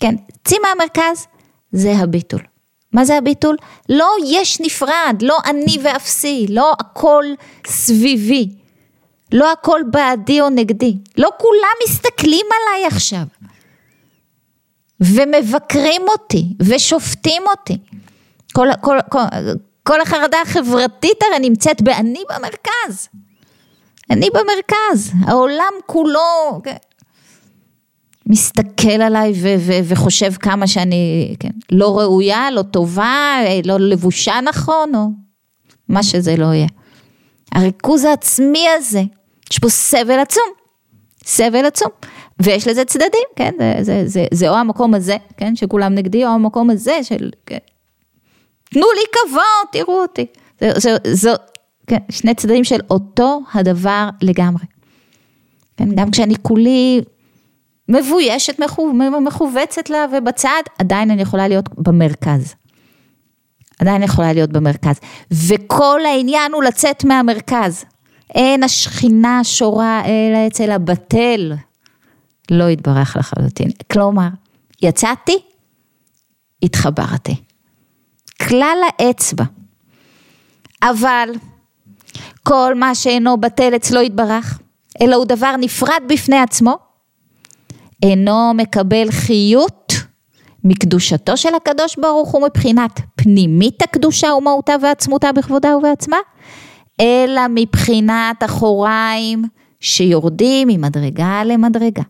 כן, 0.00 0.14
צאי 0.44 0.58
מהמרכז, 0.58 1.26
זה 1.72 1.92
הביטול. 1.96 2.40
מה 2.92 3.04
זה 3.04 3.18
הביטול? 3.18 3.56
לא 3.88 4.08
יש 4.26 4.60
נפרד, 4.60 5.16
לא 5.22 5.38
אני 5.44 5.78
ואפסי, 5.82 6.46
לא 6.48 6.72
הכל 6.80 7.24
סביבי. 7.66 8.48
לא 9.32 9.52
הכל 9.52 9.80
בעדי 9.90 10.40
או 10.40 10.48
נגדי. 10.48 10.96
לא 11.18 11.30
כולם 11.38 11.88
מסתכלים 11.88 12.46
עליי 12.50 12.86
עכשיו. 12.86 13.22
ומבקרים 15.02 16.02
אותי, 16.08 16.54
ושופטים 16.60 17.42
אותי. 17.50 17.78
כל, 18.52 18.68
כל, 18.80 18.98
כל, 19.08 19.18
כל 19.82 20.00
החרדה 20.00 20.40
החברתית 20.42 21.22
הרי 21.22 21.48
נמצאת 21.48 21.82
ב"אני 21.82 22.22
במרכז". 22.28 23.08
אני 24.10 24.28
במרכז, 24.30 25.12
העולם 25.26 25.72
כולו 25.86 26.60
כן, 26.64 26.76
מסתכל 28.26 29.02
עליי 29.02 29.32
ו- 29.32 29.54
ו- 29.58 29.78
וחושב 29.84 30.32
כמה 30.32 30.66
שאני 30.66 31.34
כן, 31.40 31.50
לא 31.72 31.98
ראויה, 31.98 32.50
לא 32.50 32.62
טובה, 32.62 33.36
לא 33.64 33.76
לבושה 33.80 34.40
נכון, 34.40 34.94
או 34.94 35.06
מה 35.88 36.02
שזה 36.02 36.36
לא 36.36 36.44
יהיה. 36.44 36.66
הריכוז 37.52 38.04
העצמי 38.04 38.68
הזה, 38.78 39.02
יש 39.52 39.58
פה 39.58 39.68
סבל 39.68 40.18
עצום, 40.18 40.48
סבל 41.24 41.64
עצום. 41.66 41.90
ויש 42.42 42.68
לזה 42.68 42.84
צדדים, 42.84 43.28
כן, 43.36 43.52
זה, 43.58 43.74
זה, 43.80 44.02
זה, 44.06 44.24
זה 44.32 44.48
או 44.48 44.54
המקום 44.54 44.94
הזה, 44.94 45.16
כן, 45.36 45.56
שכולם 45.56 45.94
נגדי, 45.94 46.24
או 46.24 46.30
המקום 46.30 46.70
הזה 46.70 47.02
של, 47.02 47.30
כן, 47.46 47.58
תנו 48.64 48.86
לי 48.94 49.02
כבוד, 49.12 49.72
תראו 49.72 50.02
אותי. 50.02 50.26
זה, 50.60 50.70
זה, 50.76 50.96
זה, 51.12 51.30
כן, 51.86 51.98
שני 52.10 52.34
צדדים 52.34 52.64
של 52.64 52.80
אותו 52.90 53.40
הדבר 53.54 54.08
לגמרי. 54.22 54.64
כן, 55.76 55.94
גם 55.94 56.10
כשאני 56.10 56.34
כולי 56.42 57.00
מבוישת, 57.88 58.60
מכווצת 59.20 59.90
לה 59.90 60.06
ובצד, 60.12 60.62
עדיין 60.78 61.10
אני 61.10 61.22
יכולה 61.22 61.48
להיות 61.48 61.68
במרכז. 61.78 62.54
עדיין 63.80 64.02
יכולה 64.02 64.32
להיות 64.32 64.52
במרכז. 64.52 64.96
וכל 65.48 66.00
העניין 66.06 66.52
הוא 66.52 66.62
לצאת 66.62 67.04
מהמרכז. 67.04 67.84
אין 68.34 68.62
השכינה 68.62 69.44
שורה 69.44 70.02
אלא 70.04 70.46
אצל 70.46 70.70
הבטל. 70.70 71.52
לא 72.52 72.70
יתברך 72.70 73.16
לחלוטין. 73.16 73.70
כלומר, 73.92 74.28
יצאתי, 74.82 75.38
התחברתי. 76.62 77.36
כלל 78.48 78.78
האצבע. 78.98 79.44
אבל 80.82 81.28
כל 82.42 82.74
מה 82.74 82.94
שאינו 82.94 83.36
בטל 83.40 83.76
אצלו 83.76 84.00
יתברך, 84.00 84.58
אלא 85.00 85.16
הוא 85.16 85.24
דבר 85.24 85.54
נפרד 85.58 86.02
בפני 86.08 86.38
עצמו, 86.38 86.76
אינו 88.02 88.54
מקבל 88.54 89.10
חיות 89.10 89.92
מקדושתו 90.64 91.36
של 91.36 91.54
הקדוש 91.54 91.96
ברוך 91.98 92.30
הוא 92.30 92.42
מבחינת 92.46 93.00
פנימית 93.14 93.82
הקדושה 93.82 94.26
ומהותה 94.26 94.72
ועצמותה 94.82 95.32
בכבודה 95.32 95.76
ובעצמה, 95.76 96.16
אלא 97.00 97.40
מבחינת 97.50 98.42
אחוריים 98.44 99.44
שיורדים 99.80 100.68
ממדרגה 100.68 101.44
למדרגה. 101.44 102.02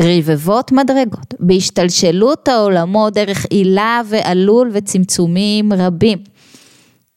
רבבות 0.00 0.72
מדרגות, 0.72 1.34
בהשתלשלות 1.40 2.48
העולמות 2.48 3.14
דרך 3.14 3.44
עילה 3.50 4.00
ועלול 4.08 4.70
וצמצומים 4.72 5.72
רבים. 5.72 6.18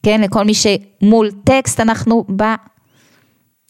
כן, 0.02 0.20
לכל 0.20 0.44
מי 0.44 0.52
שמול 0.54 1.30
טקסט 1.44 1.80
אנחנו 1.80 2.24
ב... 2.36 2.42
אה, 2.42 2.54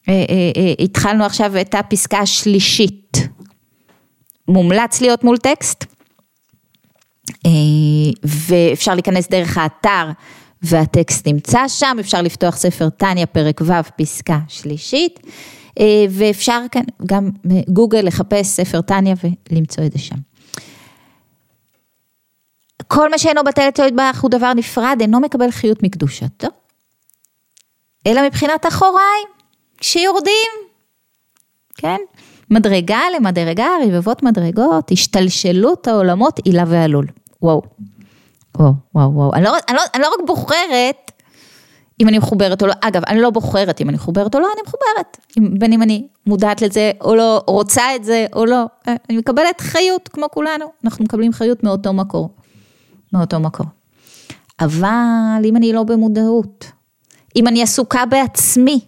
אה, 0.09 0.15
אה, 0.57 0.73
התחלנו 0.79 1.25
עכשיו 1.25 1.61
את 1.61 1.75
הפסקה 1.75 2.19
השלישית. 2.19 3.29
מומלץ 4.49 5.01
להיות 5.01 5.25
מול 5.25 5.37
טקסט, 5.37 5.85
ואפשר 8.25 8.95
להיכנס 8.95 9.29
דרך 9.29 9.59
האתר 9.59 10.11
והטקסט 10.63 11.27
נמצא 11.27 11.69
שם, 11.69 11.97
אפשר 12.01 12.23
לפתוח 12.23 12.57
ספר 12.57 12.89
טניה 12.89 13.27
פרק 13.27 13.61
ו' 13.65 13.73
פסקה 13.97 14.39
שלישית. 14.49 15.21
אה, 15.79 16.05
ואפשר 16.11 16.61
כן, 16.71 16.85
גם 17.07 17.31
גוגל 17.69 18.01
לחפש 18.01 18.47
ספר 18.47 18.81
טניה 18.81 19.15
ולמצוא 19.51 19.85
את 19.85 19.93
זה 19.93 19.99
שם. 19.99 20.17
כל 22.87 23.11
מה 23.11 23.19
שאינו 23.19 23.45
בטל 23.45 23.69
אצלו 23.69 23.87
יתברך 23.87 24.23
הוא 24.23 24.31
דבר 24.31 24.53
נפרד, 24.55 24.97
אינו 25.01 25.21
מקבל 25.21 25.51
חיות 25.51 25.83
מקדושתו, 25.83 26.49
אלא 28.07 28.27
מבחינת 28.27 28.67
אחוריים, 28.67 29.29
שיורדים. 29.81 30.51
כן? 31.77 31.99
מדרגה 32.51 33.01
למדרגה, 33.17 33.69
רבבות 33.87 34.23
מדרגות, 34.23 34.91
השתלשלות 34.91 35.89
העולמות, 35.89 36.39
עילה 36.39 36.65
ועלול. 36.67 37.07
וואו. 37.43 37.63
וואו, 38.59 38.73
וואו, 38.95 39.15
וואו. 39.15 39.35
אני 39.35 39.45
לא, 39.45 39.53
אני, 39.69 39.77
לא, 39.77 39.83
אני 39.95 40.03
לא 40.03 40.09
רק 40.09 40.27
בוחרת 40.27 41.08
אם 42.01 42.09
אני 42.09 42.19
מחוברת 42.19 42.63
או 42.63 42.67
לא, 42.67 42.75
אגב, 42.81 43.03
אני 43.07 43.21
לא 43.21 43.31
בוחרת 43.31 43.81
אם 43.81 43.89
אני 43.89 43.97
מחוברת 43.97 44.35
או 44.35 44.41
לא, 44.41 44.49
אני 44.55 44.63
מחוברת. 44.67 45.17
בין 45.59 45.73
אם 45.73 45.83
אני 45.83 46.07
מודעת 46.27 46.63
לזה 46.63 46.93
או 47.01 47.15
לא, 47.15 47.43
רוצה 47.47 47.97
את 47.97 48.05
זה 48.05 48.27
או 48.33 48.47
לא. 48.47 48.65
אני 48.87 49.19
מקבלת 49.19 49.61
חיות 49.61 50.09
כמו 50.09 50.27
כולנו, 50.31 50.67
אנחנו 50.85 51.05
מקבלים 51.05 51.33
חיות 51.33 51.65
מאותו 51.65 51.93
מקור. 51.93 52.31
מאותו 53.13 53.41
מקור. 53.41 53.67
אבל 54.61 55.43
אם 55.45 55.57
אני 55.57 55.73
לא 55.73 55.83
במודעות, 55.83 56.71
אם 57.37 57.49
אני 57.49 57.63
עסוקה 57.63 58.07
בעצמי, 58.07 58.81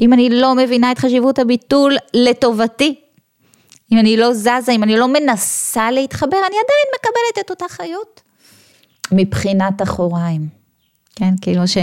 אם 0.00 0.12
אני 0.12 0.30
לא 0.30 0.54
מבינה 0.54 0.92
את 0.92 0.98
חשיבות 0.98 1.38
הביטול 1.38 1.96
לטובתי, 2.14 3.00
אם 3.92 3.98
אני 3.98 4.16
לא 4.16 4.34
זזה, 4.34 4.72
אם 4.72 4.82
אני 4.82 4.96
לא 4.96 5.08
מנסה 5.08 5.90
להתחבר, 5.90 6.36
אני 6.36 6.56
עדיין 6.56 6.86
מקבלת 7.00 7.44
את 7.44 7.50
אותה 7.50 7.64
חיות 7.68 8.20
מבחינת 9.12 9.82
אחוריים. 9.82 10.59
כן, 11.16 11.34
כאילו 11.40 11.68
ש... 11.68 11.76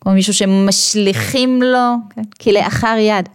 כמו 0.00 0.12
מישהו 0.12 0.34
שמשליכים 0.34 1.62
לו, 1.62 1.94
כן, 2.10 2.22
כלאחר 2.42 2.96
יד. 2.98 3.28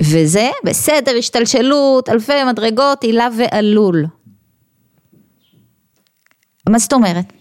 וזה 0.00 0.50
בסדר, 0.64 1.12
השתלשלות, 1.18 2.08
אלפי 2.08 2.44
מדרגות, 2.44 3.02
הילה 3.02 3.28
ועלול. 3.36 4.06
מה 6.68 6.78
זאת 6.78 6.92
אומרת? 6.92 7.32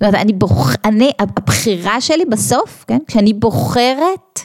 לא 0.00 0.06
יודעת, 0.06 0.22
אני 0.22 0.32
בוח... 0.32 0.74
אני, 0.84 1.10
הבחירה 1.18 2.00
שלי 2.00 2.24
בסוף, 2.24 2.84
כן, 2.88 2.98
כשאני 3.06 3.32
בוחרת 3.32 4.40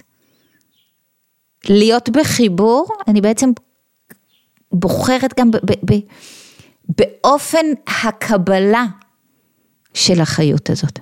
להיות 1.69 2.09
בחיבור, 2.09 2.87
אני 3.07 3.21
בעצם 3.21 3.51
בוחרת 4.71 5.39
גם 5.39 5.51
ב, 5.51 5.57
ב, 5.57 5.71
ב, 5.91 5.99
באופן 6.89 7.65
הקבלה 7.87 8.85
של 9.93 10.21
החיות 10.21 10.69
הזאת. 10.69 11.00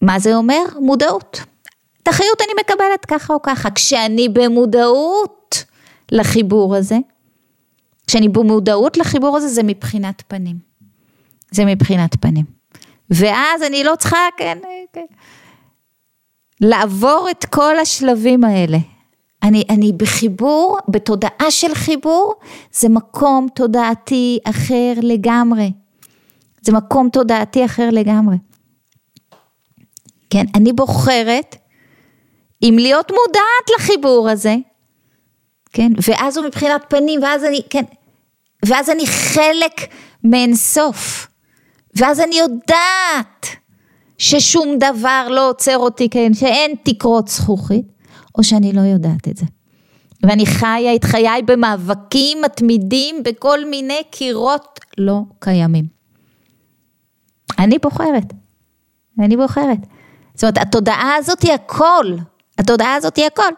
מה 0.00 0.18
זה 0.18 0.34
אומר? 0.34 0.62
מודעות. 0.80 1.40
את 2.02 2.08
החיות 2.08 2.40
אני 2.40 2.52
מקבלת 2.60 3.06
ככה 3.08 3.34
או 3.34 3.42
ככה. 3.42 3.70
כשאני 3.70 4.28
במודעות 4.28 5.64
לחיבור 6.12 6.76
הזה, 6.76 6.96
כשאני 8.06 8.28
במודעות 8.28 8.96
לחיבור 8.96 9.36
הזה, 9.36 9.48
זה 9.48 9.62
מבחינת 9.62 10.22
פנים. 10.28 10.56
זה 11.50 11.64
מבחינת 11.64 12.16
פנים. 12.20 12.44
ואז 13.10 13.62
אני 13.62 13.84
לא 13.84 13.96
צריכה, 13.98 14.16
כן, 14.36 14.58
כן, 14.92 15.04
לעבור 16.60 17.28
את 17.30 17.44
כל 17.44 17.78
השלבים 17.78 18.44
האלה. 18.44 18.78
אני, 19.42 19.64
אני 19.70 19.92
בחיבור, 19.92 20.78
בתודעה 20.88 21.50
של 21.50 21.74
חיבור, 21.74 22.34
זה 22.72 22.88
מקום 22.88 23.46
תודעתי 23.54 24.38
אחר 24.44 24.92
לגמרי. 25.02 25.70
זה 26.62 26.72
מקום 26.72 27.08
תודעתי 27.08 27.64
אחר 27.64 27.88
לגמרי. 27.92 28.36
כן, 30.30 30.44
אני 30.54 30.72
בוחרת 30.72 31.56
אם 32.62 32.76
להיות 32.80 33.10
מודעת 33.10 33.78
לחיבור 33.78 34.28
הזה, 34.28 34.56
כן, 35.72 35.92
ואז 36.08 36.36
הוא 36.36 36.46
מבחינת 36.46 36.84
פנים, 36.88 37.22
ואז 37.22 37.44
אני, 37.44 37.60
כן, 37.70 37.84
ואז 38.66 38.90
אני 38.90 39.06
חלק 39.06 39.80
מאינסוף. 40.24 41.26
ואז 41.94 42.20
אני 42.20 42.38
יודעת 42.38 43.46
ששום 44.18 44.78
דבר 44.78 45.26
לא 45.30 45.48
עוצר 45.48 45.78
אותי, 45.78 46.08
כן, 46.08 46.34
שאין 46.34 46.74
תקרות 46.82 47.28
זכוכית, 47.28 47.86
או 48.38 48.44
שאני 48.44 48.72
לא 48.72 48.80
יודעת 48.80 49.28
את 49.28 49.36
זה. 49.36 49.46
ואני 50.22 50.46
חיה 50.46 50.94
את 50.94 51.04
חיי 51.04 51.42
במאבקים 51.42 52.42
מתמידים 52.42 53.22
בכל 53.22 53.64
מיני 53.64 54.02
קירות 54.10 54.80
לא 54.98 55.20
קיימים. 55.38 56.01
אני 57.58 57.78
בוחרת, 57.78 58.32
אני 59.18 59.36
בוחרת. 59.36 59.78
זאת 60.34 60.44
אומרת, 60.44 60.58
התודעה 60.58 61.14
הזאת 61.14 61.42
היא 61.42 61.52
הכל, 61.52 62.04
התודעה 62.58 62.94
הזאת 62.94 63.16
היא 63.16 63.26
הכל. 63.26 63.52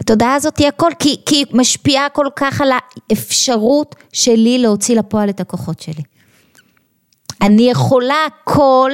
התודעה 0.00 0.34
הזאת 0.34 0.58
היא 0.58 0.68
הכל, 0.68 0.90
כי, 0.98 1.16
היא 1.30 1.46
משפיעה 1.52 2.08
כל 2.08 2.26
כך 2.36 2.60
על 2.60 2.70
האפשרות 2.72 3.94
שלי 4.12 4.58
להוציא 4.58 4.96
לפועל 4.96 5.28
את 5.28 5.40
הכוחות 5.40 5.80
שלי. 5.80 6.02
אני 7.42 7.70
יכולה 7.70 8.26
הכל, 8.26 8.90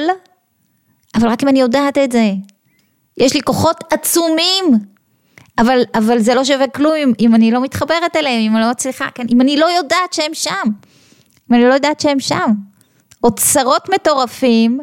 אבל 1.15 1.27
רק 1.29 1.43
אם 1.43 1.47
אני 1.47 1.59
יודעת 1.59 1.97
את 1.97 2.11
זה. 2.11 2.31
יש 3.17 3.33
לי 3.33 3.41
כוחות 3.41 3.93
עצומים, 3.93 4.65
אבל, 5.59 5.81
אבל 5.95 6.19
זה 6.19 6.35
לא 6.35 6.43
שווה 6.43 6.67
כלום 6.67 6.93
אם, 6.95 7.13
אם 7.19 7.35
אני 7.35 7.51
לא 7.51 7.61
מתחברת 7.61 8.15
אליהם, 8.15 8.41
אם 8.41 8.55
אני 8.55 8.63
לא 8.63 8.71
מצליחה, 8.71 9.07
כן, 9.15 9.25
אם 9.29 9.41
אני 9.41 9.57
לא 9.57 9.65
יודעת 9.65 10.13
שהם 10.13 10.33
שם, 10.33 10.63
אם 11.51 11.55
אני 11.55 11.63
לא 11.63 11.73
יודעת 11.73 11.99
שהם 11.99 12.19
שם. 12.19 12.51
אוצרות 13.23 13.89
מטורפים, 13.93 14.79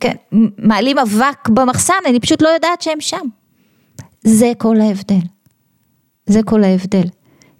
כן, 0.00 0.14
מעלים 0.58 0.98
אבק 0.98 1.48
במחסן, 1.48 1.94
אני 2.06 2.20
פשוט 2.20 2.42
לא 2.42 2.48
יודעת 2.48 2.82
שהם 2.82 3.00
שם. 3.00 3.26
זה 4.24 4.52
כל 4.58 4.80
ההבדל. 4.80 5.26
זה 6.26 6.40
כל 6.42 6.64
ההבדל. 6.64 7.04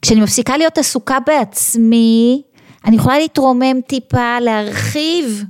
כשאני 0.03 0.21
מפסיקה 0.21 0.57
להיות 0.57 0.79
עסוקה 0.79 1.19
בעצמי, 1.27 2.43
אני 2.85 2.97
יכולה 2.97 3.19
להתרומם 3.19 3.81
טיפה, 3.87 4.41
להרחיב 4.41 5.45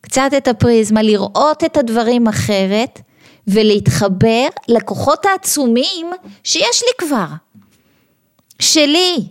קצת 0.00 0.30
את 0.36 0.48
הפריזמה, 0.48 1.02
לראות 1.02 1.64
את 1.64 1.76
הדברים 1.76 2.28
אחרת 2.28 3.00
ולהתחבר 3.46 4.46
לכוחות 4.68 5.26
העצומים 5.26 6.06
שיש 6.44 6.82
לי 6.82 7.06
כבר, 7.06 7.26
שלי. 8.58 9.28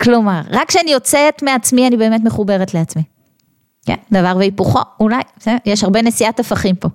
כלומר, 0.00 0.40
רק 0.50 0.68
כשאני 0.68 0.90
יוצאת 0.90 1.42
מעצמי 1.42 1.86
אני 1.86 1.96
באמת 1.96 2.20
מחוברת 2.24 2.74
לעצמי. 2.74 3.02
כן, 3.86 3.94
דבר 4.12 4.34
והיפוכו, 4.38 4.80
אולי, 5.00 5.22
יש 5.66 5.84
הרבה 5.84 6.02
נשיאת 6.02 6.40
הפכים 6.40 6.74
פה. 6.76 6.88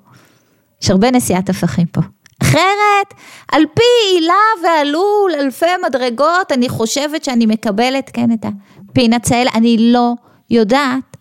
יש 0.83 0.89
הרבה 0.89 1.11
נשיאת 1.11 1.49
הפכים 1.49 1.87
פה. 1.87 2.01
אחרת, 2.41 3.13
על 3.51 3.63
פי 3.73 3.83
הילה 4.09 4.33
ועלול, 4.63 5.31
אלפי 5.39 5.65
מדרגות, 5.87 6.51
אני 6.51 6.69
חושבת 6.69 7.23
שאני 7.23 7.45
מקבלת, 7.45 8.09
כן, 8.13 8.31
את 8.31 8.45
הפינאץ 8.89 9.31
האלה, 9.31 9.51
אני 9.55 9.77
לא 9.79 10.13
יודעת, 10.49 11.17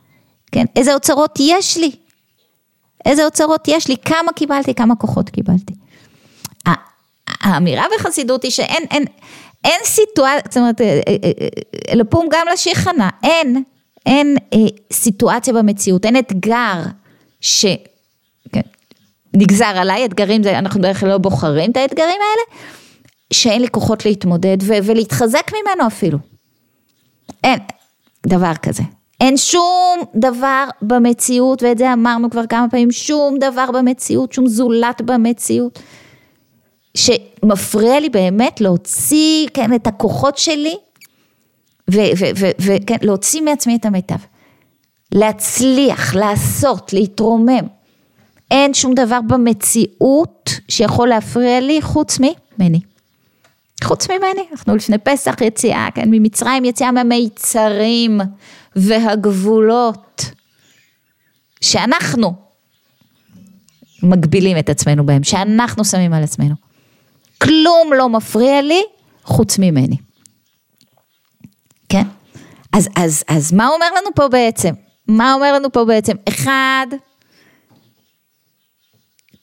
כן, 0.52 0.64
איזה 0.76 0.94
אוצרות 0.94 1.38
יש 1.40 1.76
לי. 1.76 1.90
איזה 3.04 3.24
אוצרות 3.24 3.68
יש 3.68 3.88
לי, 3.88 3.96
כמה 3.96 4.32
קיבלתי, 4.32 4.74
כמה 4.74 4.96
כוחות 4.96 5.30
קיבלתי. 5.30 5.74
האמירה 7.40 7.84
בחסידות 7.98 8.42
היא 8.42 8.50
שאין, 8.50 8.84
אין, 8.90 9.04
אין 9.64 9.80
סיטואציה, 9.84 10.40
זאת 10.44 10.56
אומרת, 10.56 10.80
אה, 10.80 11.00
אה, 11.08 11.16
אה, 11.88 11.94
לפום 11.94 12.26
גם 12.30 12.46
לשיחנה, 12.52 13.08
אין, 13.22 13.62
אין 14.06 14.36
אה, 14.52 14.58
סיטואציה 14.92 15.54
במציאות, 15.54 16.04
אין 16.04 16.18
אתגר 16.18 16.82
ש... 17.40 17.66
כן, 18.52 18.60
עליי, 19.60 20.04
אתגרים 20.04 20.42
זה, 20.42 20.58
אנחנו 20.58 20.80
בדרך 20.80 21.00
כלל 21.00 21.08
לא 21.08 21.18
בוחרים 21.18 21.70
את 21.70 21.76
האתגרים 21.76 22.08
האלה, 22.08 22.60
שאין 23.32 23.62
לי 23.62 23.68
כוחות 23.68 24.04
להתמודד 24.04 24.56
ו- 24.62 24.78
ולהתחזק 24.82 25.50
ממנו 25.52 25.86
אפילו. 25.86 26.18
אין 27.44 27.58
דבר 28.26 28.52
כזה. 28.62 28.82
אין 29.20 29.36
שום 29.36 30.00
דבר 30.14 30.64
במציאות, 30.82 31.62
ואת 31.62 31.78
זה 31.78 31.92
אמרנו 31.92 32.30
כבר 32.30 32.46
כמה 32.46 32.66
פעמים, 32.70 32.90
שום 32.90 33.38
דבר 33.38 33.70
במציאות, 33.70 34.32
שום 34.32 34.46
זולת 34.46 35.02
במציאות, 35.02 35.78
שמפריע 36.94 38.00
לי 38.00 38.08
באמת 38.08 38.60
להוציא, 38.60 39.48
כן, 39.54 39.74
את 39.74 39.86
הכוחות 39.86 40.38
שלי, 40.38 40.76
וכן, 41.90 42.96
להוציא 43.02 43.40
מעצמי 43.40 43.76
את 43.76 43.84
המיטב. 43.84 44.18
להצליח, 45.12 46.14
לעשות, 46.14 46.92
להתרומם. 46.92 47.66
אין 48.50 48.74
שום 48.74 48.94
דבר 48.94 49.20
במציאות 49.28 50.50
שיכול 50.68 51.08
להפריע 51.08 51.60
לי 51.60 51.82
חוץ 51.82 52.18
ממני. 52.18 52.80
חוץ 53.84 54.10
ממני, 54.10 54.42
אנחנו 54.52 54.76
לפני 54.76 54.98
פסח 54.98 55.34
יציאה, 55.40 55.88
כן, 55.94 56.08
ממצרים 56.10 56.64
יציאה 56.64 56.92
מהמיצרים 56.92 58.20
והגבולות 58.76 60.30
שאנחנו 61.60 62.34
מגבילים 64.02 64.58
את 64.58 64.68
עצמנו 64.68 65.06
בהם, 65.06 65.24
שאנחנו 65.24 65.84
שמים 65.84 66.12
על 66.12 66.22
עצמנו. 66.22 66.54
כלום 67.38 67.92
לא 67.96 68.08
מפריע 68.08 68.62
לי 68.62 68.82
חוץ 69.24 69.58
ממני. 69.58 69.96
כן? 71.88 72.02
אז, 72.72 72.88
אז, 72.96 73.24
אז 73.28 73.52
מה 73.52 73.68
אומר 73.68 73.86
לנו 73.96 74.10
פה 74.14 74.28
בעצם? 74.28 74.74
מה 75.08 75.34
אומר 75.34 75.52
לנו 75.52 75.72
פה 75.72 75.84
בעצם? 75.84 76.12
אחד, 76.28 76.86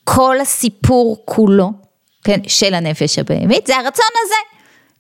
כל 0.03 0.39
הסיפור 0.39 1.23
כולו, 1.25 1.71
כן, 2.23 2.39
של 2.47 2.73
הנפש 2.73 3.19
הבהמית, 3.19 3.67
זה 3.67 3.77
הרצון 3.77 4.05
הזה, 4.25 4.35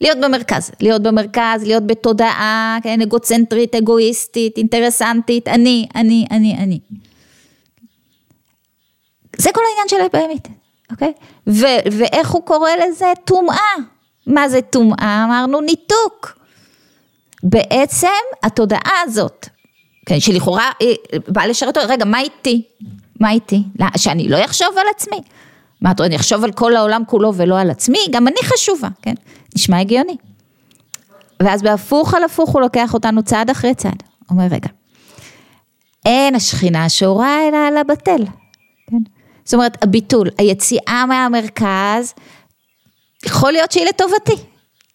להיות 0.01 0.17
במרכז, 0.17 0.71
להיות 0.79 1.01
במרכז, 1.01 1.63
להיות 1.63 1.87
בתודעה, 1.87 2.77
כן, 2.83 3.01
אגוצנטרית, 3.01 3.75
אגואיסטית, 3.75 4.57
אינטרסנטית, 4.57 5.47
אני, 5.47 5.87
אני, 5.95 6.25
אני, 6.31 6.57
אני. 6.57 6.79
זה 9.37 9.49
כל 9.53 9.61
העניין 9.69 9.87
של 9.87 10.01
הבהמית. 10.01 10.47
אוקיי? 10.91 11.13
ו- 11.47 11.83
ואיך 11.91 12.29
הוא 12.29 12.45
קורא 12.45 12.69
לזה? 12.71 13.11
טומאה. 13.25 13.73
מה 14.27 14.49
זה 14.49 14.61
טומאה? 14.61 15.23
אמרנו 15.25 15.61
ניתוק. 15.61 16.40
בעצם 17.43 18.07
התודעה 18.43 19.01
הזאת, 19.03 19.49
כן, 20.05 20.19
שלכאורה 20.19 20.69
באה 21.27 21.47
לשרת 21.47 21.77
אותו, 21.77 21.89
רגע, 21.89 22.05
מה 22.05 22.19
איתי? 22.19 22.63
מה 23.19 23.31
איתי? 23.31 23.63
שאני 23.97 24.29
לא 24.29 24.45
אחשוב 24.45 24.67
על 24.77 24.85
עצמי. 24.95 25.21
מה 25.81 25.91
אני 25.99 26.15
אחשוב 26.15 26.43
על 26.43 26.51
כל 26.51 26.75
העולם 26.75 27.03
כולו 27.07 27.33
ולא 27.35 27.59
על 27.59 27.69
עצמי? 27.69 27.97
גם 28.11 28.27
אני 28.27 28.37
חשובה, 28.43 28.87
כן? 29.01 29.13
נשמע 29.55 29.79
הגיוני. 29.79 30.15
ואז 31.39 31.61
בהפוך 31.61 32.13
על 32.13 32.23
הפוך 32.23 32.49
הוא 32.49 32.61
לוקח 32.61 32.93
אותנו 32.93 33.23
צעד 33.23 33.49
אחרי 33.49 33.75
צעד. 33.75 34.03
אומר, 34.29 34.43
רגע, 34.51 34.69
אין 36.05 36.35
השכינה 36.35 36.89
שורה 36.89 37.47
אלא 37.47 37.57
על 37.57 37.77
הבטל. 37.77 38.25
כן? 38.87 38.97
זאת 39.45 39.53
אומרת, 39.53 39.83
הביטול, 39.83 40.29
היציאה 40.37 41.05
מהמרכז, 41.07 42.13
יכול 43.25 43.51
להיות 43.51 43.71
שהיא 43.71 43.85
לטובתי. 43.85 44.35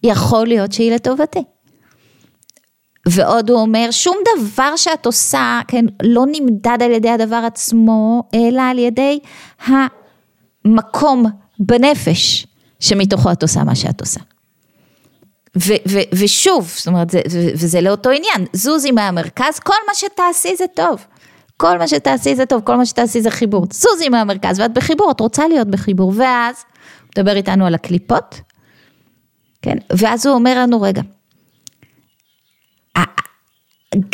יכול 0.03 0.47
להיות 0.47 0.73
שהיא 0.73 0.93
לטובתי. 0.93 1.43
ועוד 3.09 3.51
הוא 3.51 3.61
אומר, 3.61 3.89
שום 3.91 4.17
דבר 4.37 4.77
שאת 4.77 5.07
עושה, 5.07 5.61
כן, 5.69 5.85
לא 6.03 6.25
נמדד 6.33 6.79
על 6.83 6.91
ידי 6.91 7.11
הדבר 7.11 7.43
עצמו, 7.47 8.23
אלא 8.35 8.63
על 8.63 8.79
ידי 8.79 9.19
המקום 9.67 11.27
בנפש 11.59 12.47
שמתוכו 12.81 13.33
את 13.33 13.43
עושה 13.43 13.65
מה 13.65 13.75
שאת 13.75 14.01
עושה. 14.01 14.21
ו, 15.57 15.73
ו, 15.89 15.99
ושוב, 16.15 16.73
זאת 16.77 16.87
אומרת, 16.87 17.11
זה, 17.11 17.21
ו, 17.31 17.39
וזה 17.55 17.81
לאותו 17.81 18.11
עניין, 18.11 18.47
זוזי 18.53 18.91
מהמרכז, 18.91 19.59
כל 19.59 19.75
מה 19.89 19.95
שתעשי 19.95 20.57
זה 20.57 20.65
טוב. 20.75 21.07
כל 21.57 21.79
מה 21.79 21.89
שתעשי 21.89 22.35
זה 22.35 22.47
טוב, 22.47 22.63
כל 22.65 22.77
מה 22.77 22.87
שתעשי 22.87 23.23
זה 23.23 23.31
חיבור. 23.31 23.67
זוזי 23.73 24.09
מהמרכז, 24.09 24.61
ואת 24.61 24.75
בחיבור, 24.75 25.11
את 25.11 25.21
רוצה 25.21 25.49
להיות 25.49 25.69
בחיבור. 25.69 26.13
ואז, 26.17 26.55
הוא 27.01 27.09
מדבר 27.17 27.37
איתנו 27.37 27.67
על 27.67 27.75
הקליפות, 27.75 28.41
כן? 29.63 29.77
ואז 29.97 30.27
הוא 30.27 30.35
אומר 30.35 30.61
לנו, 30.61 30.83
רגע, 30.83 31.03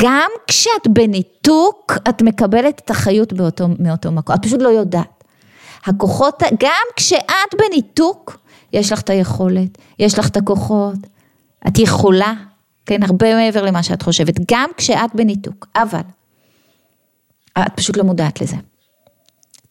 גם 0.03 0.31
כשאת 0.47 0.89
בניתוק, 0.89 1.93
את 2.09 2.23
מקבלת 2.23 2.81
את 2.85 2.91
החיות 2.91 3.33
באותו, 3.33 3.67
מאותו 3.79 4.13
מקום, 4.13 4.35
את 4.35 4.45
פשוט 4.45 4.63
לא 4.63 4.69
יודעת. 4.69 5.25
הכוחות, 5.87 6.43
גם 6.61 6.87
כשאת 6.97 7.55
בניתוק, 7.59 8.39
יש 8.73 8.93
לך 8.93 9.01
את 9.01 9.11
היכולת, 9.11 9.79
יש 9.99 10.19
לך 10.19 10.29
את 10.29 10.37
הכוחות, 10.37 10.95
את 11.69 11.79
יכולה, 11.79 12.33
כן, 12.87 13.03
הרבה 13.03 13.35
מעבר 13.35 13.63
למה 13.63 13.83
שאת 13.83 14.03
חושבת, 14.03 14.35
גם 14.53 14.71
כשאת 14.77 15.15
בניתוק, 15.15 15.67
אבל 15.77 16.01
את 17.59 17.73
פשוט 17.77 17.97
לא 17.97 18.05
מודעת 18.05 18.41
לזה. 18.41 18.57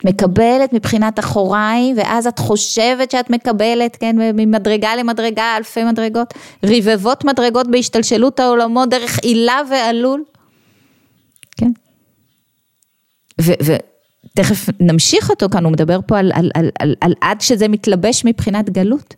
מקבלת 0.05 0.73
מבחינת 0.73 1.19
אחוריים, 1.19 1.97
ואז 1.97 2.27
את 2.27 2.39
חושבת 2.39 3.11
שאת 3.11 3.29
מקבלת, 3.29 3.95
כן, 3.99 4.15
ממדרגה 4.17 4.95
למדרגה, 4.95 5.57
אלפי 5.57 5.83
מדרגות, 5.83 6.33
רבבות 6.63 7.25
מדרגות 7.25 7.67
בהשתלשלות 7.71 8.39
העולמות 8.39 8.89
דרך 8.89 9.19
עילה 9.19 9.61
ועלול, 9.69 10.23
כן. 11.57 11.71
ותכף 13.39 14.69
נמשיך 14.79 15.29
אותו 15.29 15.49
כאן, 15.49 15.63
הוא 15.63 15.71
מדבר 15.71 15.99
פה 16.07 16.19
על, 16.19 16.31
על, 16.35 16.51
על, 16.53 16.69
על, 16.79 16.95
על 17.01 17.13
עד 17.21 17.41
שזה 17.41 17.67
מתלבש 17.67 18.25
מבחינת 18.25 18.69
גלות, 18.69 19.15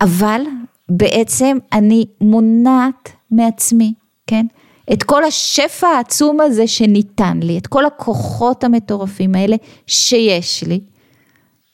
אבל 0.00 0.40
בעצם 0.88 1.58
אני 1.72 2.06
מונעת 2.20 3.12
מעצמי, 3.30 3.94
כן? 4.26 4.46
את 4.92 5.02
כל 5.02 5.24
השפע 5.24 5.86
העצום 5.86 6.40
הזה 6.40 6.66
שניתן 6.66 7.40
לי, 7.42 7.58
את 7.58 7.66
כל 7.66 7.86
הכוחות 7.86 8.64
המטורפים 8.64 9.34
האלה 9.34 9.56
שיש 9.86 10.64
לי, 10.64 10.80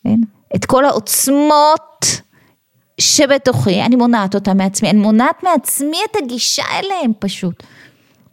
כן? 0.04 0.20
את 0.56 0.64
כל 0.64 0.84
העוצמות 0.84 2.06
שבתוכי, 3.00 3.82
אני 3.82 3.96
מונעת 3.96 4.34
אותם 4.34 4.56
מעצמי, 4.56 4.90
אני 4.90 4.98
מונעת 4.98 5.42
מעצמי 5.42 5.98
את 6.10 6.16
הגישה 6.22 6.64
אליהם 6.78 7.12
פשוט. 7.18 7.62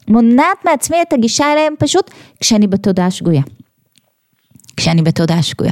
מונעת 0.08 0.66
מעצמי 0.66 1.02
את 1.02 1.14
הגישה 1.14 1.54
אליהם 1.54 1.74
פשוט 1.80 2.12
כשאני 2.40 2.68
בתודעה 2.68 3.12
שגויה. 3.12 3.42
כשאני 4.78 5.02
בתודעה 5.02 5.44
שגויה. 5.44 5.72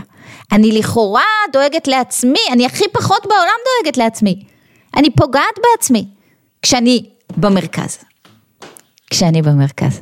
אני 0.51 0.71
לכאורה 0.71 1.23
דואגת 1.53 1.87
לעצמי, 1.87 2.39
אני 2.51 2.65
הכי 2.65 2.83
פחות 2.93 3.23
בעולם 3.23 3.59
דואגת 3.65 3.97
לעצמי. 3.97 4.43
אני 4.95 5.09
פוגעת 5.09 5.59
בעצמי 5.63 6.05
כשאני 6.61 7.09
במרכז. 7.37 8.08
כשאני 9.09 9.41
במרכז. 9.41 9.99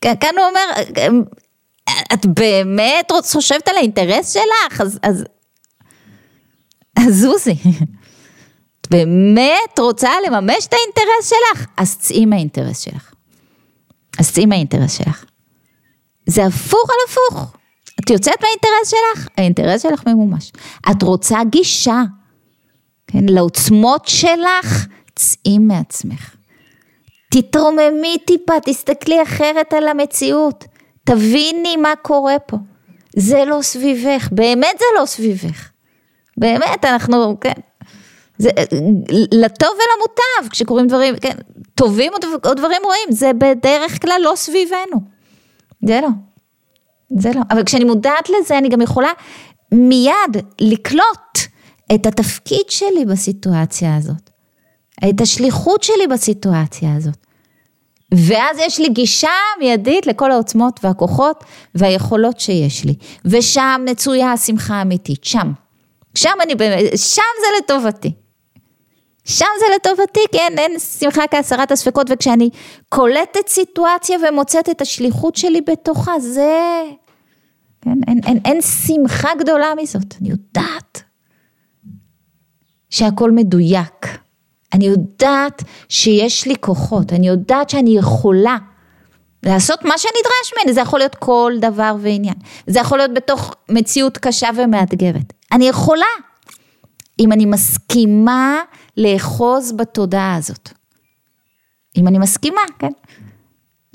כאן 0.00 0.34
הוא 0.38 0.46
אומר, 0.48 1.20
את 2.12 2.26
באמת 2.26 3.12
חושבת 3.32 3.68
על 3.68 3.76
האינטרס 3.76 4.32
שלך? 4.32 4.80
אז, 4.80 4.98
אז, 5.02 5.24
אז 6.98 7.14
זוזי. 7.14 7.56
את 8.80 8.90
באמת 8.90 9.78
רוצה 9.78 10.10
לממש 10.26 10.66
את 10.66 10.72
האינטרס 10.72 11.30
שלך? 11.30 11.66
אז 11.76 11.98
צאי 11.98 12.26
מהאינטרס 12.26 12.78
שלך. 12.78 13.12
אז 14.18 14.32
צאי 14.32 14.46
מהאינטרס 14.46 14.98
שלך. 14.98 15.24
זה 16.26 16.46
הפוך 16.46 16.90
על 16.90 16.96
הפוך. 17.08 17.56
את 18.00 18.10
יוצאת 18.10 18.40
מהאינטרס 18.40 18.90
שלך, 18.90 19.28
האינטרס 19.36 19.82
שלך 19.82 20.06
ממומש. 20.06 20.52
את 20.90 21.02
רוצה 21.02 21.38
גישה, 21.50 22.02
כן, 23.06 23.26
לעוצמות 23.28 24.08
שלך, 24.08 24.86
צאי 25.16 25.58
מעצמך. 25.58 26.34
תתרוממי 27.32 28.18
טיפה, 28.24 28.52
תסתכלי 28.64 29.22
אחרת 29.22 29.72
על 29.72 29.88
המציאות, 29.88 30.64
תביני 31.04 31.76
מה 31.76 31.92
קורה 32.02 32.38
פה. 32.38 32.56
זה 33.16 33.44
לא 33.44 33.62
סביבך, 33.62 34.28
באמת 34.32 34.78
זה 34.78 34.84
לא 35.00 35.06
סביבך. 35.06 35.68
באמת, 36.36 36.84
אנחנו, 36.84 37.40
כן. 37.40 37.52
זה 38.38 38.50
לטוב 39.32 39.68
ולמוטב, 39.68 40.50
כשקורים 40.50 40.86
דברים, 40.86 41.16
כן, 41.16 41.36
טובים 41.74 42.12
או 42.44 42.54
דברים 42.54 42.82
רואים, 42.84 43.08
זה 43.10 43.30
בדרך 43.38 44.02
כלל 44.02 44.20
לא 44.24 44.32
סביבנו. 44.36 45.00
זה 45.86 46.00
לא. 46.02 46.08
זה 47.18 47.30
לא. 47.34 47.40
אבל 47.50 47.64
כשאני 47.64 47.84
מודעת 47.84 48.28
לזה, 48.28 48.58
אני 48.58 48.68
גם 48.68 48.80
יכולה 48.80 49.10
מיד 49.72 50.36
לקלוט 50.60 51.38
את 51.94 52.06
התפקיד 52.06 52.64
שלי 52.68 53.04
בסיטואציה 53.04 53.96
הזאת. 53.96 54.30
את 55.10 55.20
השליחות 55.20 55.82
שלי 55.82 56.06
בסיטואציה 56.10 56.96
הזאת. 56.96 57.21
ואז 58.12 58.58
יש 58.58 58.80
לי 58.80 58.88
גישה 58.88 59.28
מיידית 59.58 60.06
לכל 60.06 60.32
העוצמות 60.32 60.80
והכוחות 60.82 61.44
והיכולות 61.74 62.40
שיש 62.40 62.84
לי. 62.84 62.94
ושם 63.24 63.82
נצויה 63.84 64.32
השמחה 64.32 64.74
האמיתית, 64.74 65.24
שם. 65.24 65.52
שם 66.14 66.38
אני 66.42 66.54
באמת, 66.54 66.98
שם 66.98 67.22
זה 67.40 67.46
לטובתי. 67.58 68.12
שם 69.24 69.46
זה 69.58 69.64
לטובתי, 69.76 70.20
כי 70.32 70.38
אין, 70.38 70.58
אין 70.58 70.78
שמחה 70.78 71.22
כעשרת 71.30 71.72
הספקות, 71.72 72.06
וכשאני 72.10 72.50
קולטת 72.88 73.48
סיטואציה 73.48 74.18
ומוצאת 74.28 74.68
את 74.68 74.80
השליחות 74.80 75.36
שלי 75.36 75.60
בתוכה, 75.60 76.18
זה... 76.18 76.82
כן, 77.80 77.98
אין, 78.08 78.20
אין, 78.26 78.38
אין 78.44 78.60
שמחה 78.60 79.28
גדולה 79.38 79.72
מזאת, 79.82 80.14
אני 80.20 80.30
יודעת 80.30 81.02
שהכל 82.90 83.30
מדויק. 83.30 84.21
אני 84.72 84.86
יודעת 84.86 85.62
שיש 85.88 86.46
לי 86.46 86.54
כוחות, 86.60 87.12
אני 87.12 87.28
יודעת 87.28 87.70
שאני 87.70 87.98
יכולה 87.98 88.56
לעשות 89.42 89.84
מה 89.84 89.98
שנדרש 89.98 90.52
ממני, 90.56 90.74
זה 90.74 90.80
יכול 90.80 90.98
להיות 90.98 91.14
כל 91.14 91.52
דבר 91.60 91.94
ועניין, 92.00 92.34
זה 92.66 92.80
יכול 92.80 92.98
להיות 92.98 93.14
בתוך 93.14 93.54
מציאות 93.68 94.18
קשה 94.18 94.48
ומאתגרת, 94.56 95.32
אני 95.52 95.68
יכולה, 95.68 96.06
אם 97.20 97.32
אני 97.32 97.46
מסכימה 97.46 98.60
לאחוז 98.96 99.72
בתודעה 99.72 100.36
הזאת, 100.36 100.70
אם 101.96 102.08
אני 102.08 102.18
מסכימה, 102.18 102.60
כן, 102.78 102.92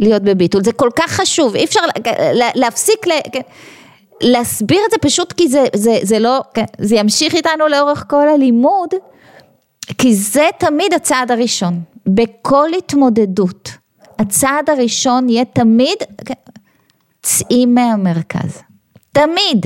להיות 0.02 0.24
בביטול, 0.24 0.64
זה 0.64 0.72
כל 0.72 0.90
כך 0.96 1.12
חשוב, 1.12 1.56
אי 1.56 1.64
אפשר 1.64 1.82
להפסיק, 2.56 3.06
כן, 3.32 3.42
להסביר 4.22 4.80
את 4.86 4.92
זה 4.92 4.98
פשוט 5.02 5.34
כי 5.34 5.48
זה, 5.48 5.66
זה, 5.76 6.00
זה 6.02 6.20
לא, 6.20 6.42
כן, 6.54 6.66
זה 6.78 6.96
ימשיך 6.96 7.36
איתנו 7.36 7.68
לאורך 7.68 8.06
כל 8.10 8.30
הלימוד, 8.30 8.90
כי 9.98 10.16
זה 10.16 10.48
תמיד 10.60 10.94
הצעד 10.94 11.32
הראשון, 11.32 11.82
בכל 12.06 12.70
התמודדות. 12.78 13.70
הצעד 14.20 14.70
הראשון 14.70 15.30
יהיה 15.30 15.46
תמיד, 15.46 15.98
צאי 17.22 17.66
מהמרכז. 17.66 18.62
תמיד. 19.12 19.66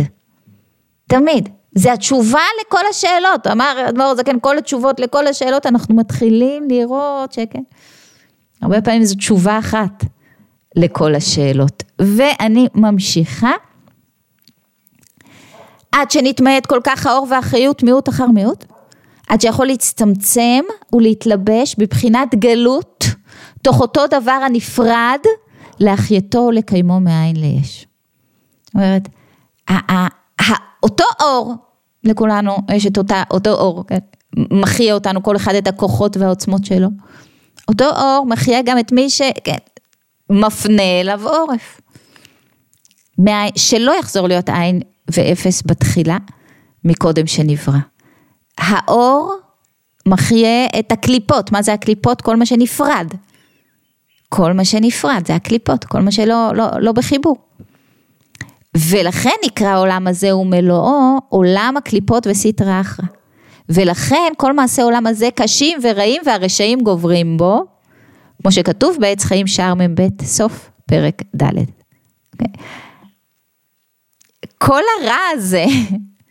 תמיד. 1.08 1.50
זה 1.76 1.94
התשובה 1.94 2.42
לכל 2.62 2.82
השאלות. 2.90 3.48
אמר 3.48 3.86
אדמו"ר 3.90 4.16
זקן, 4.16 4.40
כל 4.40 4.58
התשובות 4.58 5.00
לכל 5.00 5.28
השאלות, 5.28 5.66
אנחנו 5.66 5.96
מתחילים 5.96 6.68
לראות 6.70 7.34
שכן. 7.34 7.62
הרבה 8.62 8.82
פעמים 8.82 9.04
זו 9.04 9.16
תשובה 9.16 9.60
אחת 9.60 10.04
לכל 10.76 11.16
השאלות. 11.16 11.84
ואני 12.00 12.68
ממשיכה. 12.76 13.52
עד 15.92 16.12
שנתמעט 16.12 16.66
כל 16.66 16.80
כך 16.84 17.06
האור 17.06 17.28
והחיות 17.30 17.84
מיעוט 17.84 18.10
אחר 18.10 18.28
מיעוט, 18.28 18.66
עד 19.32 19.42
שיכול 19.42 19.68
להצטמצם 19.68 20.62
ולהתלבש 20.94 21.76
בבחינת 21.78 22.36
גלות, 22.36 23.06
תוך 23.62 23.82
אותו 23.82 24.08
דבר 24.08 24.40
הנפרד 24.46 25.20
להחייתו 25.80 26.40
ולקיימו 26.40 27.00
מאין 27.00 27.36
ליש. 27.36 27.88
זאת 28.66 28.76
אומרת, 28.76 29.10
אותו 30.84 31.04
אור 31.22 31.56
לכולנו 32.04 32.58
יש 32.74 32.88
את 32.88 32.98
אותה, 32.98 33.24
אותו 33.32 33.50
אור, 33.50 33.84
כן? 33.88 33.98
מחיה 34.52 34.94
אותנו, 34.94 35.24
כל 35.24 35.36
אחד 35.36 35.56
את 35.56 35.68
הכוחות 35.68 36.18
והעוצמות 36.18 36.66
שלו. 36.66 36.88
אותו 37.68 37.86
אור 37.86 38.26
מחיה 38.26 38.62
גם 38.66 38.80
את 38.80 38.92
מי 38.92 39.10
שכן, 39.10 39.58
מפנה 40.30 41.02
אליו 41.02 41.28
עורף. 41.28 41.82
מה, 43.18 43.46
שלא 43.56 44.00
יחזור 44.00 44.28
להיות 44.28 44.50
עין 44.50 44.82
ואפס 45.12 45.64
בתחילה, 45.66 46.18
מקודם 46.84 47.28
שנברא. 47.28 47.78
האור 48.62 49.36
מחיה 50.06 50.66
את 50.80 50.92
הקליפות, 50.92 51.52
מה 51.52 51.62
זה 51.62 51.74
הקליפות? 51.74 52.22
כל 52.22 52.36
מה 52.36 52.46
שנפרד. 52.46 53.08
כל 54.30 54.54
מה 54.54 54.66
שנפרד, 54.66 55.24
זה 55.28 55.36
הקליפות, 55.36 55.86
כל 55.86 56.02
מה 56.02 56.12
שלא 56.12 56.52
לא, 56.56 56.68
לא 56.80 56.92
בחיבור. 56.92 57.38
ולכן 58.78 59.36
נקרא 59.46 59.68
העולם 59.68 60.08
הזה 60.08 60.36
ומלואו 60.36 61.18
עולם 61.30 61.74
הקליפות 61.78 62.28
וסטרא 62.28 62.82
אחרא. 62.82 63.06
ולכן 63.70 64.32
כל 64.38 64.54
מעשי 64.54 64.82
העולם 64.82 65.08
הזה 65.08 65.30
קשים 65.36 65.80
ורעים 65.84 66.22
והרשעים 66.26 66.82
גוברים 66.82 67.38
בו, 67.38 67.66
כמו 68.42 68.52
שכתוב 68.52 68.98
בעץ 69.00 69.24
חיים 69.24 69.48
שער 69.48 69.74
מ"ב, 69.76 70.24
סוף 70.24 70.70
פרק 70.88 71.22
ד'. 71.36 71.44
Okay. 71.44 71.52
אוקיי? 72.34 72.48
כל 74.58 74.82
הרע 75.02 75.18
הזה, 75.34 75.66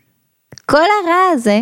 כל 0.71 0.77
הרע 0.77 1.33
הזה? 1.33 1.61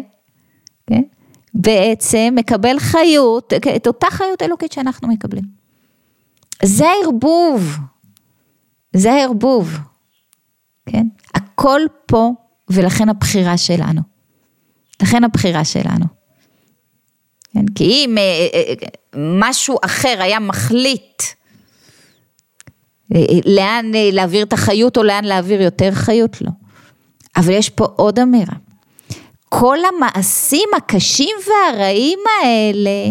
בעצם 1.58 2.34
מקבל 2.36 2.78
חיות, 2.78 3.52
את 3.76 3.86
אותה 3.86 4.06
חיות 4.10 4.42
אלוקית 4.42 4.72
שאנחנו 4.72 5.08
מקבלים. 5.08 5.44
זה 6.62 6.84
הערבוב, 6.88 7.76
זה 8.96 9.12
הערבוב, 9.12 9.78
כן? 10.86 11.06
הכל 11.34 11.80
פה 12.06 12.32
ולכן 12.70 13.08
הבחירה 13.08 13.56
שלנו. 13.56 14.00
לכן 15.02 15.24
הבחירה 15.24 15.64
שלנו. 15.64 16.04
כן? 17.52 17.64
כי 17.74 17.84
אם 17.84 18.18
אה, 18.18 18.22
אה, 18.54 18.62
אה, 18.68 18.88
משהו 19.16 19.76
אחר 19.84 20.16
היה 20.20 20.40
מחליט 20.40 21.22
לאן 23.46 23.90
להעביר 24.12 24.42
את 24.42 24.52
החיות 24.52 24.96
או 24.96 25.02
לאן 25.02 25.24
להעביר 25.24 25.62
יותר 25.62 25.90
חיות, 25.92 26.40
לא. 26.40 26.50
אבל 27.36 27.52
יש 27.52 27.68
פה 27.68 27.84
עוד 27.84 28.18
אמירה. 28.18 28.54
כל 29.48 29.78
המעשים 29.84 30.68
הקשים 30.76 31.36
והרעים 31.46 32.18
האלה, 32.42 33.10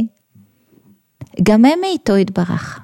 גם 1.44 1.66
הם 1.66 1.80
מאיתו 1.82 2.18
יתברך. 2.18 2.80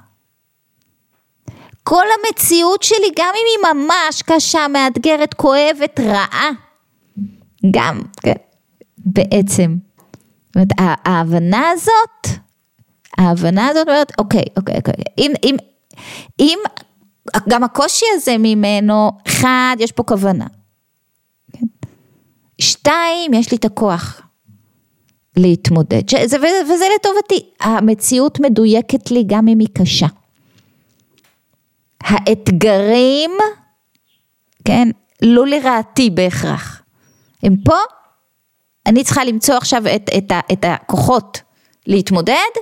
כל 1.83 2.03
המציאות 2.19 2.83
שלי, 2.83 3.11
גם 3.17 3.33
אם 3.35 3.73
היא 3.73 3.73
ממש 3.73 4.21
קשה, 4.21 4.67
מאתגרת, 4.67 5.33
כואבת, 5.33 5.99
רעה, 5.99 6.49
גם, 7.71 8.01
כן, 8.21 8.33
בעצם. 8.97 9.75
זאת 10.47 10.55
אומרת, 10.55 10.69
ההבנה 11.05 11.69
הזאת, 11.69 12.39
ההבנה 13.17 13.67
הזאת 13.67 13.87
אומרת, 13.87 14.11
אוקיי, 14.19 14.43
אוקיי, 14.57 14.75
אוקיי, 14.77 14.93
אם, 15.17 15.31
אם, 15.43 15.55
אם 16.39 16.59
גם 17.49 17.63
הקושי 17.63 18.05
הזה 18.15 18.35
ממנו, 18.39 19.11
אחד, 19.27 19.75
יש 19.79 19.91
פה 19.91 20.03
כוונה. 20.03 20.45
שתיים, 22.71 23.33
יש 23.33 23.51
לי 23.51 23.57
את 23.57 23.65
הכוח 23.65 24.21
להתמודד, 25.37 26.09
שזה, 26.09 26.37
וזה 26.73 26.85
לטובתי. 26.95 27.49
המציאות 27.59 28.39
מדויקת 28.39 29.11
לי 29.11 29.23
גם 29.27 29.47
אם 29.47 29.59
היא 29.59 29.67
קשה. 29.73 30.07
האתגרים, 32.01 33.31
כן, 34.65 34.87
לא 35.21 35.47
לרעתי 35.47 36.09
בהכרח. 36.09 36.81
הם 37.43 37.55
פה, 37.65 37.75
אני 38.85 39.03
צריכה 39.03 39.23
למצוא 39.23 39.55
עכשיו 39.55 39.83
את, 39.95 40.09
את, 40.17 40.31
את 40.51 40.65
הכוחות 40.67 41.41
להתמודד, 41.87 42.53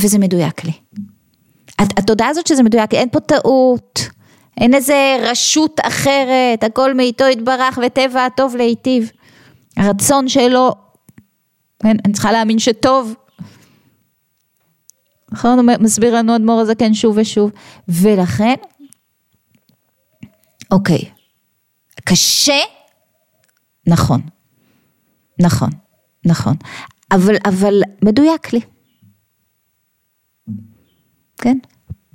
וזה 0.00 0.18
מדויק 0.18 0.64
לי. 0.64 0.72
התודעה 1.78 2.28
הזאת 2.28 2.46
שזה 2.46 2.62
מדויק, 2.62 2.94
אין 2.94 3.08
פה 3.08 3.20
טעות, 3.20 4.00
אין 4.60 4.74
איזה 4.74 5.16
רשות 5.22 5.80
אחרת, 5.82 6.64
הכל 6.64 6.94
מאיתו 6.94 7.24
יתברך 7.24 7.78
וטבע 7.86 8.24
הטוב 8.24 8.56
להיטיב. 8.56 9.10
הרצון 9.76 10.28
שלו, 10.28 10.72
כן, 11.82 11.96
אני 12.04 12.12
צריכה 12.12 12.32
להאמין 12.32 12.58
שטוב. 12.58 13.14
נכון, 15.32 15.66
מסביר 15.80 16.16
לנו 16.16 16.36
אדמו"ר 16.36 16.60
הזקן 16.60 16.94
שוב 16.94 17.16
ושוב, 17.20 17.50
ולכן, 17.88 18.54
אוקיי, 20.70 21.10
קשה, 22.04 22.60
נכון, 23.86 24.20
נכון, 25.40 25.70
נכון, 26.26 26.54
אבל, 27.12 27.34
אבל 27.44 27.80
מדויק 28.04 28.52
לי. 28.52 28.60
כן? 31.38 31.58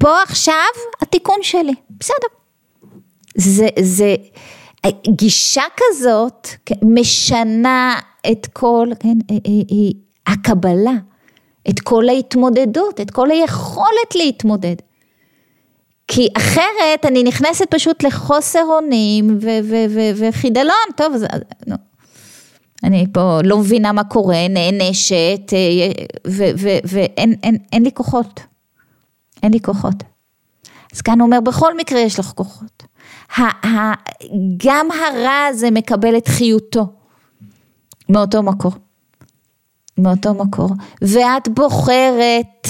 פה 0.03 0.21
עכשיו 0.21 0.53
התיקון 1.01 1.37
שלי, 1.41 1.73
בסדר. 1.99 2.27
זה, 3.35 3.67
זה, 3.81 4.15
גישה 5.07 5.63
כזאת 5.77 6.47
כן, 6.65 6.75
משנה 6.81 7.99
את 8.31 8.47
כל, 8.53 8.87
כן, 8.99 9.17
היא, 9.43 9.93
הקבלה, 10.27 10.93
את 11.69 11.79
כל 11.79 12.09
ההתמודדות, 12.09 13.01
את 13.01 13.11
כל 13.11 13.31
היכולת 13.31 14.15
להתמודד. 14.15 14.75
כי 16.07 16.27
אחרת 16.37 17.05
אני 17.05 17.23
נכנסת 17.23 17.65
פשוט 17.69 18.03
לחוסר 18.03 18.63
אונים 18.63 19.39
וחידלון, 20.17 20.87
טוב, 20.97 21.13
אז, 21.13 21.25
נו. 21.67 21.75
אני 22.83 23.05
פה 23.13 23.39
לא 23.43 23.57
מבינה 23.57 23.91
מה 23.91 24.03
קורה, 24.03 24.47
נענשת, 24.49 25.53
אה, 25.53 25.91
ואין 26.85 27.83
לי 27.83 27.91
כוחות. 27.93 28.52
אין 29.43 29.51
לי 29.51 29.59
כוחות. 29.59 30.03
אז 30.93 31.01
כאן 31.01 31.19
הוא 31.19 31.25
אומר, 31.25 31.41
בכל 31.41 31.77
מקרה 31.77 31.99
יש 31.99 32.19
לך 32.19 32.25
כוחות. 32.25 32.83
גם 34.57 34.87
הרע 34.91 35.45
הזה 35.49 35.71
מקבל 35.71 36.17
את 36.17 36.27
חיותו 36.27 36.85
מאותו 38.09 38.43
מקור. 38.43 38.71
מאותו 39.97 40.33
מקור. 40.33 40.69
ואת 41.01 41.47
בוחרת 41.47 42.67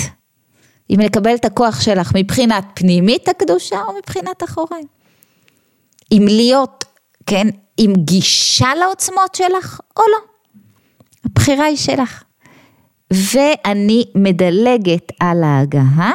אם 0.89 0.99
לקבל 0.99 1.35
את 1.35 1.45
הכוח 1.45 1.81
שלך 1.81 2.11
מבחינת 2.15 2.65
פנימית 2.73 3.29
הקדושה 3.29 3.81
או 3.87 3.97
מבחינת 3.97 4.43
אחוריים. 4.43 4.85
אם 6.11 6.25
להיות, 6.27 6.85
כן, 7.25 7.47
עם 7.77 7.93
גישה 7.95 8.75
לעוצמות 8.75 9.35
שלך 9.35 9.79
או 9.97 10.03
לא. 10.11 10.17
הבחירה 11.25 11.65
היא 11.65 11.77
שלך. 11.77 12.23
ואני 13.11 14.05
מדלגת 14.15 15.11
על 15.19 15.43
ההגהה 15.43 16.11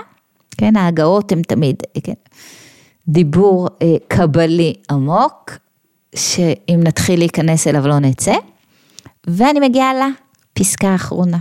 כן, 0.59 0.77
ההגאות 0.77 1.33
הן 1.33 1.43
תמיד, 1.43 1.83
כן, 2.03 2.13
דיבור 3.09 3.69
אה, 3.83 3.95
קבלי 4.09 4.75
עמוק, 4.91 5.51
שאם 6.15 6.81
נתחיל 6.83 7.19
להיכנס 7.19 7.67
אליו 7.67 7.89
לא 7.89 7.99
נצא, 7.99 8.35
ואני 9.27 9.61
מגיעה 9.61 9.93
לפסקה 10.57 10.89
האחרונה. 10.89 11.39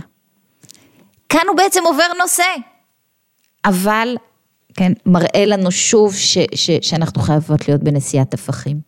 כאן 1.28 1.40
הוא 1.48 1.56
בעצם 1.56 1.80
עובר 1.86 2.06
נושא, 2.22 2.42
אבל, 3.64 4.16
כן, 4.74 4.92
מראה 5.06 5.46
לנו 5.46 5.70
שוב 5.70 6.14
ש, 6.14 6.38
ש, 6.54 6.70
שאנחנו 6.82 7.22
חייבות 7.22 7.68
להיות 7.68 7.82
בנשיאת 7.82 8.34
הפכים. 8.34 8.80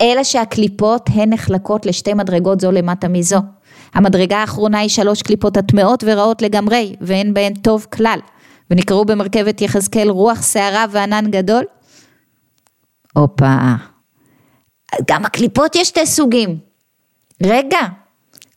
אלא 0.00 0.24
שהקליפות 0.24 1.10
הן 1.14 1.32
נחלקות 1.32 1.86
לשתי 1.86 2.14
מדרגות 2.14 2.60
זו 2.60 2.72
למטה 2.72 3.08
מזו. 3.08 3.38
המדרגה 3.94 4.36
האחרונה 4.38 4.78
היא 4.78 4.88
שלוש 4.88 5.22
קליפות 5.22 5.56
הטמעות 5.56 6.04
ורעות 6.06 6.42
לגמרי, 6.42 6.94
ואין 7.00 7.34
בהן 7.34 7.54
טוב 7.54 7.86
כלל. 7.92 8.18
ונקראו 8.70 9.04
במרכבת 9.04 9.60
יחזקאל 9.60 10.08
רוח 10.08 10.42
שערה 10.52 10.84
וענן 10.90 11.30
גדול? 11.30 11.64
הופה, 13.14 13.56
גם 15.10 15.24
הקליפות 15.24 15.76
יש 15.76 15.88
שתי 15.88 16.06
סוגים. 16.06 16.58
רגע, 17.42 17.80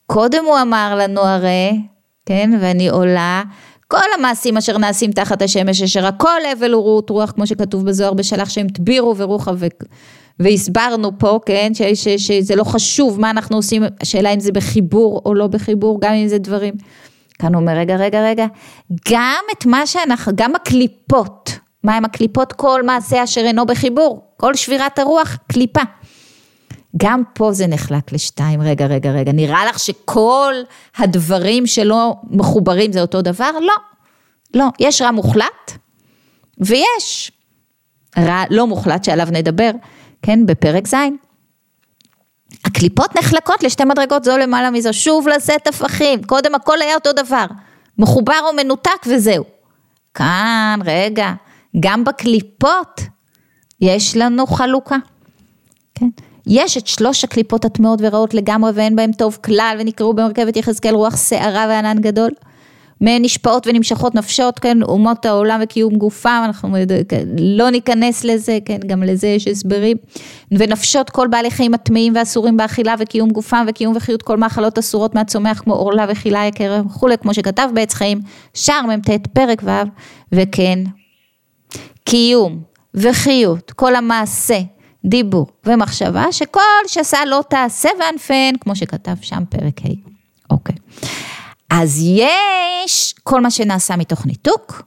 קודם 0.05 0.45
הוא 0.45 0.61
אמר 0.61 0.95
לנו 0.97 1.21
הרי, 1.21 1.81
כן, 2.25 2.51
ואני 2.61 2.89
עולה, 2.89 3.43
כל 3.87 3.97
המעשים 4.17 4.57
אשר 4.57 4.77
נעשים 4.77 5.11
תחת 5.11 5.41
השמש, 5.41 5.81
אשר 5.81 6.05
הכל 6.05 6.39
הבל 6.51 6.75
ורות 6.75 7.09
רוח, 7.09 7.31
כמו 7.31 7.47
שכתוב 7.47 7.85
בזוהר 7.85 8.13
בשלח, 8.13 8.49
שהם 8.49 8.67
תבירו 8.67 9.17
ורוחה 9.17 9.51
ו... 9.57 9.67
והסברנו 10.39 11.11
פה, 11.19 11.39
כן, 11.45 11.71
ש, 11.73 11.81
ש, 11.81 12.07
שזה 12.07 12.55
לא 12.55 12.63
חשוב 12.63 13.19
מה 13.19 13.29
אנחנו 13.29 13.55
עושים, 13.57 13.83
השאלה 14.01 14.33
אם 14.33 14.39
זה 14.39 14.51
בחיבור 14.51 15.21
או 15.25 15.33
לא 15.33 15.47
בחיבור, 15.47 16.01
גם 16.01 16.13
אם 16.13 16.27
זה 16.27 16.37
דברים 16.37 16.73
כאן 17.41 17.53
הוא 17.53 17.61
אומר, 17.61 17.73
רגע, 17.73 17.95
רגע, 17.95 18.23
רגע, 18.23 18.45
גם 19.11 19.43
את 19.51 19.65
מה 19.65 19.87
שאנחנו, 19.87 20.31
גם 20.35 20.55
הקליפות, 20.55 21.59
מה 21.83 21.95
הם 21.95 22.05
הקליפות? 22.05 22.53
כל 22.53 22.83
מעשה 22.83 23.23
אשר 23.23 23.41
אינו 23.41 23.65
בחיבור, 23.65 24.33
כל 24.37 24.55
שבירת 24.55 24.99
הרוח, 24.99 25.37
קליפה. 25.47 25.81
גם 26.97 27.23
פה 27.33 27.51
זה 27.51 27.67
נחלק 27.67 28.11
לשתיים, 28.11 28.61
רגע, 28.61 28.85
רגע, 28.85 29.11
רגע, 29.11 29.31
נראה 29.31 29.65
לך 29.65 29.79
שכל 29.79 30.53
הדברים 30.97 31.67
שלא 31.67 32.15
מחוברים 32.29 32.91
זה 32.91 33.01
אותו 33.01 33.21
דבר? 33.21 33.51
לא, 33.61 33.73
לא, 34.53 34.65
יש 34.79 35.01
רע 35.01 35.11
מוחלט, 35.11 35.71
ויש 36.59 37.31
רע 38.17 38.43
לא 38.49 38.67
מוחלט 38.67 39.03
שעליו 39.03 39.27
נדבר, 39.31 39.71
כן, 40.21 40.45
בפרק 40.45 40.87
ז'. 40.87 40.95
הקליפות 42.71 43.15
נחלקות 43.15 43.63
לשתי 43.63 43.83
מדרגות 43.83 44.23
זו 44.23 44.37
למעלה 44.37 44.71
מזו, 44.71 44.93
שוב 44.93 45.27
לשאת 45.27 45.67
הפכים, 45.67 46.23
קודם 46.23 46.55
הכל 46.55 46.81
היה 46.81 46.95
אותו 46.95 47.13
דבר, 47.13 47.45
מחובר 47.97 48.39
או 48.49 48.53
מנותק 48.53 49.05
וזהו. 49.07 49.43
כאן, 50.13 50.79
רגע, 50.85 51.31
גם 51.79 52.03
בקליפות 52.03 53.01
יש 53.81 54.17
לנו 54.17 54.47
חלוקה, 54.47 54.95
כן? 55.95 56.09
יש 56.47 56.77
את 56.77 56.87
שלוש 56.87 57.23
הקליפות 57.23 57.65
הטמעות 57.65 57.99
ורעות 58.01 58.33
לגמרי 58.33 58.71
ואין 58.75 58.95
בהן 58.95 59.11
טוב 59.11 59.37
כלל 59.43 59.77
ונקראו 59.79 60.13
במרכבת 60.13 60.57
יחזקאל 60.57 60.93
רוח 60.93 61.17
שערה 61.17 61.65
וענן 61.69 62.01
גדול. 62.01 62.31
נשפעות 63.01 63.67
ונמשכות 63.67 64.15
נפשות, 64.15 64.59
כן, 64.59 64.83
אומות 64.83 65.25
העולם 65.25 65.59
וקיום 65.63 65.95
גופם, 65.95 66.41
אנחנו 66.45 66.75
כן, 67.09 67.25
לא 67.39 67.69
ניכנס 67.69 68.23
לזה, 68.23 68.57
כן, 68.65 68.77
גם 68.87 69.03
לזה 69.03 69.27
יש 69.27 69.47
הסברים. 69.47 69.97
ונפשות 70.51 71.09
כל 71.09 71.27
בעלי 71.27 71.51
חיים 71.51 71.73
הטמאים 71.73 72.13
ואסורים 72.15 72.57
באכילה 72.57 72.95
וקיום 72.99 73.29
גופם 73.29 73.65
וקיום 73.67 73.95
וחיות 73.95 74.21
כל 74.21 74.37
מאכלות 74.37 74.77
אסורות 74.77 75.15
מהצומח 75.15 75.61
כמו 75.61 75.73
עורלה 75.73 76.05
וחילה 76.09 76.45
יקר 76.45 76.81
וכולי, 76.85 77.17
כמו 77.17 77.33
שכתב 77.33 77.69
בעץ 77.73 77.93
חיים, 77.93 78.21
שער 78.53 78.81
מ"ט 78.85 79.27
פרק 79.33 79.61
ו', 79.65 79.71
וכן, 80.31 80.79
קיום 82.05 82.61
וחיות, 82.93 83.71
כל 83.71 83.95
המעשה, 83.95 84.59
דיבור 85.05 85.47
ומחשבה, 85.65 86.25
שכל 86.31 86.59
שסה 86.87 87.25
לא 87.25 87.43
תעשה 87.49 87.89
וענפן, 87.99 88.51
כמו 88.61 88.75
שכתב 88.75 89.15
שם 89.21 89.43
פרק 89.49 89.81
ה'. 89.85 89.89
אוקיי. 90.49 90.75
אז 91.71 91.99
יש 92.03 93.15
כל 93.23 93.41
מה 93.41 93.51
שנעשה 93.51 93.95
מתוך 93.95 94.25
ניתוק, 94.25 94.81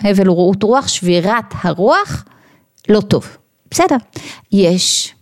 הבל 0.00 0.30
ורעות 0.30 0.62
רוח, 0.62 0.88
שבירת 0.88 1.44
הרוח, 1.62 2.24
לא 2.88 3.00
טוב. 3.00 3.36
בסדר. 3.70 3.96
יש, 4.52 5.14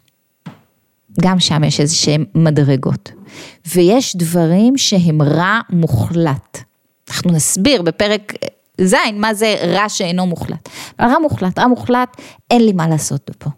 גם 1.20 1.40
שם 1.40 1.64
יש 1.64 1.80
איזה 1.80 1.94
שהם 1.94 2.24
מדרגות. 2.34 3.12
ויש 3.66 4.16
דברים 4.16 4.76
שהם 4.76 5.22
רע 5.22 5.60
מוחלט. 5.70 6.58
אנחנו 7.08 7.30
נסביר 7.32 7.82
בפרק 7.82 8.32
ז' 8.80 8.94
מה 9.12 9.34
זה 9.34 9.54
רע 9.62 9.88
שאינו 9.88 10.26
מוחלט. 10.26 10.68
רע 11.00 11.18
מוחלט, 11.18 11.58
רע 11.58 11.66
מוחלט, 11.66 12.16
אין 12.50 12.64
לי 12.64 12.72
מה 12.72 12.88
לעשות 12.88 13.30
פה. 13.38 13.50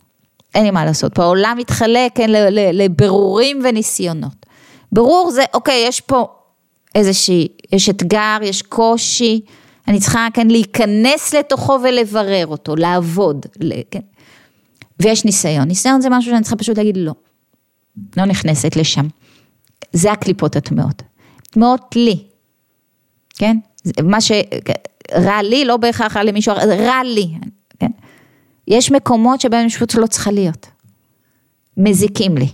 אין 0.55 0.64
לי 0.64 0.71
מה 0.71 0.85
לעשות 0.85 1.14
פה. 1.14 1.23
העולם 1.23 1.57
מתחלק 1.59 2.12
כן, 2.14 2.31
לבירורים 2.73 3.61
וניסיונות. 3.64 4.47
ברור 4.93 5.31
זה, 5.31 5.45
אוקיי, 5.55 5.85
יש 5.87 6.01
פה 6.01 6.29
איזושהי, 6.94 7.48
יש 7.72 7.88
אתגר, 7.88 8.38
יש 8.42 8.62
קושי, 8.62 9.40
אני 9.88 10.00
צריכה 10.00 10.26
כן 10.35 10.48
להיכנס 10.48 11.35
לתוכו 11.35 11.79
ולברר 11.85 12.46
אותו, 12.46 12.76
לעבוד, 12.76 13.46
כן. 13.90 14.00
ויש 15.00 15.24
ניסיון, 15.24 15.68
ניסיון 15.68 16.00
זה 16.00 16.11
משהו 16.11 16.31
שאני 16.31 16.42
צריכה 16.42 16.57
פשוט 16.57 16.79
להגיד 16.79 16.96
לא, 16.96 17.12
לא 18.16 18.24
נכנסת 18.24 18.76
לשם. 18.76 19.07
זה 19.92 20.12
הקליפות 20.12 20.57
הטמעות, 20.57 21.03
טמעות 21.50 21.96
לי, 21.96 22.24
כן? 23.35 23.57
מה 24.03 24.18
שרע 24.20 25.42
לי 25.42 25.64
לא 25.64 25.76
בהכרח 25.76 26.16
רע 26.16 26.22
למישהו 26.22 26.53
אחר, 26.53 26.68
רע 26.68 27.03
לי, 27.05 27.29
כן? 27.79 27.90
יש 28.68 28.92
מקומות 28.92 29.40
שבהם 29.40 29.68
פשוט 29.68 29.94
לא 29.94 30.07
צריכה 30.07 30.31
להיות, 30.31 30.66
מזיקים 31.76 32.38
לי. 32.38 32.48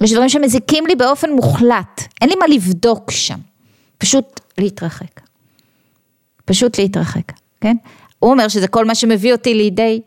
יש 0.00 0.12
דברים 0.12 0.28
שמזיקים 0.28 0.86
לי 0.86 0.94
באופן 0.94 1.30
מוחלט, 1.30 2.00
אין 2.20 2.28
לי 2.28 2.34
מה 2.34 2.46
לבדוק 2.46 3.10
שם, 3.10 3.38
פשוט 3.98 4.40
להתרחק. 4.58 5.20
פשוט 6.44 6.78
להתרחק, 6.78 7.32
כן? 7.60 7.76
הוא 8.18 8.30
אומר 8.30 8.48
שזה 8.48 8.68
כל 8.68 8.84
מה 8.84 8.94
שמביא 8.94 9.32
אותי 9.32 9.54
לידי 9.54 10.00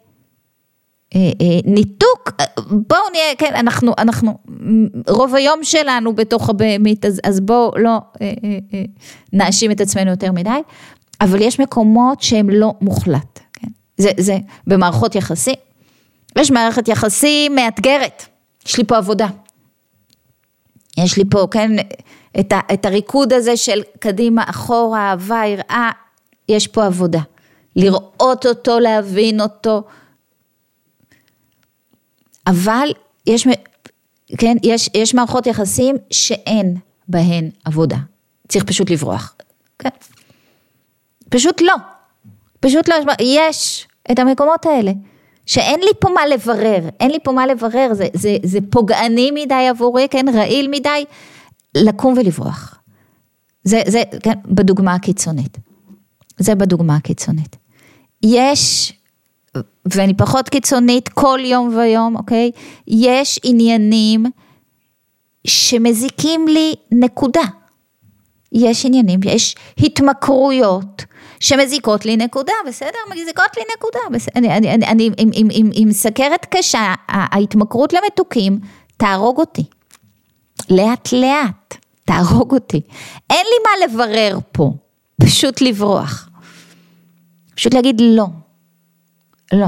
אה, 1.15 1.19
אה, 1.41 1.59
ניתוק, 1.65 2.31
בואו 2.69 3.01
נהיה, 3.11 3.35
כן, 3.37 3.55
אנחנו, 3.55 3.93
אנחנו, 3.97 4.37
רוב 5.07 5.35
היום 5.35 5.63
שלנו 5.63 6.13
בתוך 6.13 6.49
הבהמית, 6.49 7.05
אז, 7.05 7.21
אז 7.23 7.39
בואו 7.39 7.71
לא 7.77 7.97
אה, 8.21 8.31
נאשים 9.33 9.71
את 9.71 9.81
עצמנו 9.81 10.11
יותר 10.11 10.31
מדי, 10.31 10.49
אבל 11.21 11.41
יש 11.41 11.59
מקומות 11.59 12.21
שהם 12.21 12.49
לא 12.49 12.73
מוחלט, 12.81 13.39
כן? 13.53 13.67
זה, 13.97 14.11
זה 14.17 14.37
במערכות 14.67 15.15
יחסים, 15.15 15.55
יש 16.37 16.51
מערכת 16.51 16.87
יחסים 16.87 17.55
מאתגרת, 17.55 18.25
יש 18.67 18.77
לי 18.77 18.83
פה 18.83 18.97
עבודה, 18.97 19.27
יש 20.97 21.17
לי 21.17 21.23
פה, 21.29 21.47
כן, 21.51 21.71
את, 22.39 22.51
ה, 22.51 22.59
את 22.73 22.85
הריקוד 22.85 23.33
הזה 23.33 23.57
של 23.57 23.81
קדימה, 23.99 24.43
אחורה, 24.47 25.09
אהבה, 25.09 25.41
יראה, 25.47 25.91
יש 26.49 26.67
פה 26.67 26.85
עבודה. 26.85 27.21
לראות 27.75 28.45
אותו, 28.45 28.79
להבין 28.79 29.41
אותו. 29.41 29.83
אבל 32.47 32.93
יש, 33.27 33.47
כן, 34.37 34.57
יש, 34.63 34.89
יש 34.93 35.13
מערכות 35.13 35.47
יחסים 35.47 35.95
שאין 36.11 36.77
בהן 37.07 37.49
עבודה. 37.65 37.97
צריך 38.47 38.63
פשוט 38.63 38.89
לברוח. 38.89 39.35
כן. 39.79 39.89
פשוט 41.29 41.61
לא. 41.61 41.73
פשוט 42.59 42.87
לא. 42.89 42.95
יש 43.19 43.87
את 44.11 44.19
המקומות 44.19 44.65
האלה. 44.65 44.91
שאין 45.45 45.79
לי 45.79 45.91
פה 45.99 46.09
מה 46.09 46.25
לברר, 46.25 46.89
אין 46.99 47.11
לי 47.11 47.17
פה 47.23 47.31
מה 47.31 47.47
לברר, 47.47 47.93
זה, 47.93 48.07
זה, 48.13 48.37
זה 48.43 48.59
פוגעני 48.69 49.31
מדי 49.31 49.67
עבורי, 49.69 50.07
כן, 50.09 50.25
רעיל 50.33 50.67
מדי, 50.67 51.05
לקום 51.77 52.13
ולברוח. 52.17 52.75
זה, 53.63 53.81
זה, 53.87 54.03
כן, 54.23 54.33
בדוגמה 54.45 54.95
הקיצונית. 54.95 55.57
זה 56.37 56.55
בדוגמה 56.55 56.95
הקיצונית. 56.95 57.55
יש, 58.23 58.93
ואני 59.85 60.13
פחות 60.13 60.49
קיצונית 60.49 61.09
כל 61.09 61.39
יום 61.43 61.77
ויום, 61.77 62.15
אוקיי? 62.15 62.51
יש 62.87 63.39
עניינים 63.43 64.25
שמזיקים 65.47 66.47
לי 66.47 66.73
נקודה. 66.91 67.43
יש 68.51 68.85
עניינים, 68.85 69.19
יש 69.25 69.55
התמכרויות 69.77 71.05
שמזיקות 71.41 72.05
לי 72.05 72.17
נקודה, 72.17 72.53
בסדר? 72.67 72.99
מזיקות 73.11 73.57
לי 73.57 73.63
נקודה, 73.77 73.99
בסדר? 74.11 74.55
אני, 74.55 75.09
עם, 75.73 75.91
סכרת 75.91 76.45
קשה, 76.49 76.93
ההתמכרות 77.07 77.93
למתוקים 77.93 78.59
תהרוג 78.97 79.37
אותי. 79.37 79.63
לאט 80.69 81.13
לאט, 81.13 81.77
תהרוג 82.05 82.53
אותי. 82.53 82.81
אין 83.29 83.45
לי 83.45 83.55
מה 83.65 83.85
לברר 83.85 84.39
פה, 84.51 84.73
פשוט 85.21 85.61
לברוח. 85.61 86.29
פשוט 87.55 87.73
להגיד 87.73 88.01
לא. 88.03 88.25
לא. 89.53 89.67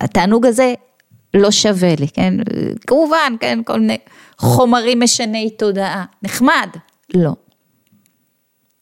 התענוג 0.00 0.46
הזה 0.46 0.74
לא 1.34 1.50
שווה 1.50 1.94
לי, 1.98 2.08
כן? 2.08 2.34
כמובן, 2.86 3.34
כן, 3.40 3.58
כל 3.64 3.80
מיני 3.80 3.98
חומרים 4.38 5.00
משני 5.00 5.50
תודעה. 5.50 6.04
נחמד, 6.22 6.68
לא. 7.14 7.34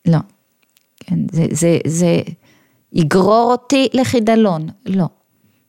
לא. 0.06 0.18
כן, 1.00 1.16
זה, 1.32 1.46
זה, 1.50 1.78
זה 1.86 2.20
יגרור 2.92 3.52
אותי 3.52 3.88
לחידלון, 3.94 4.68
לא. 4.86 5.06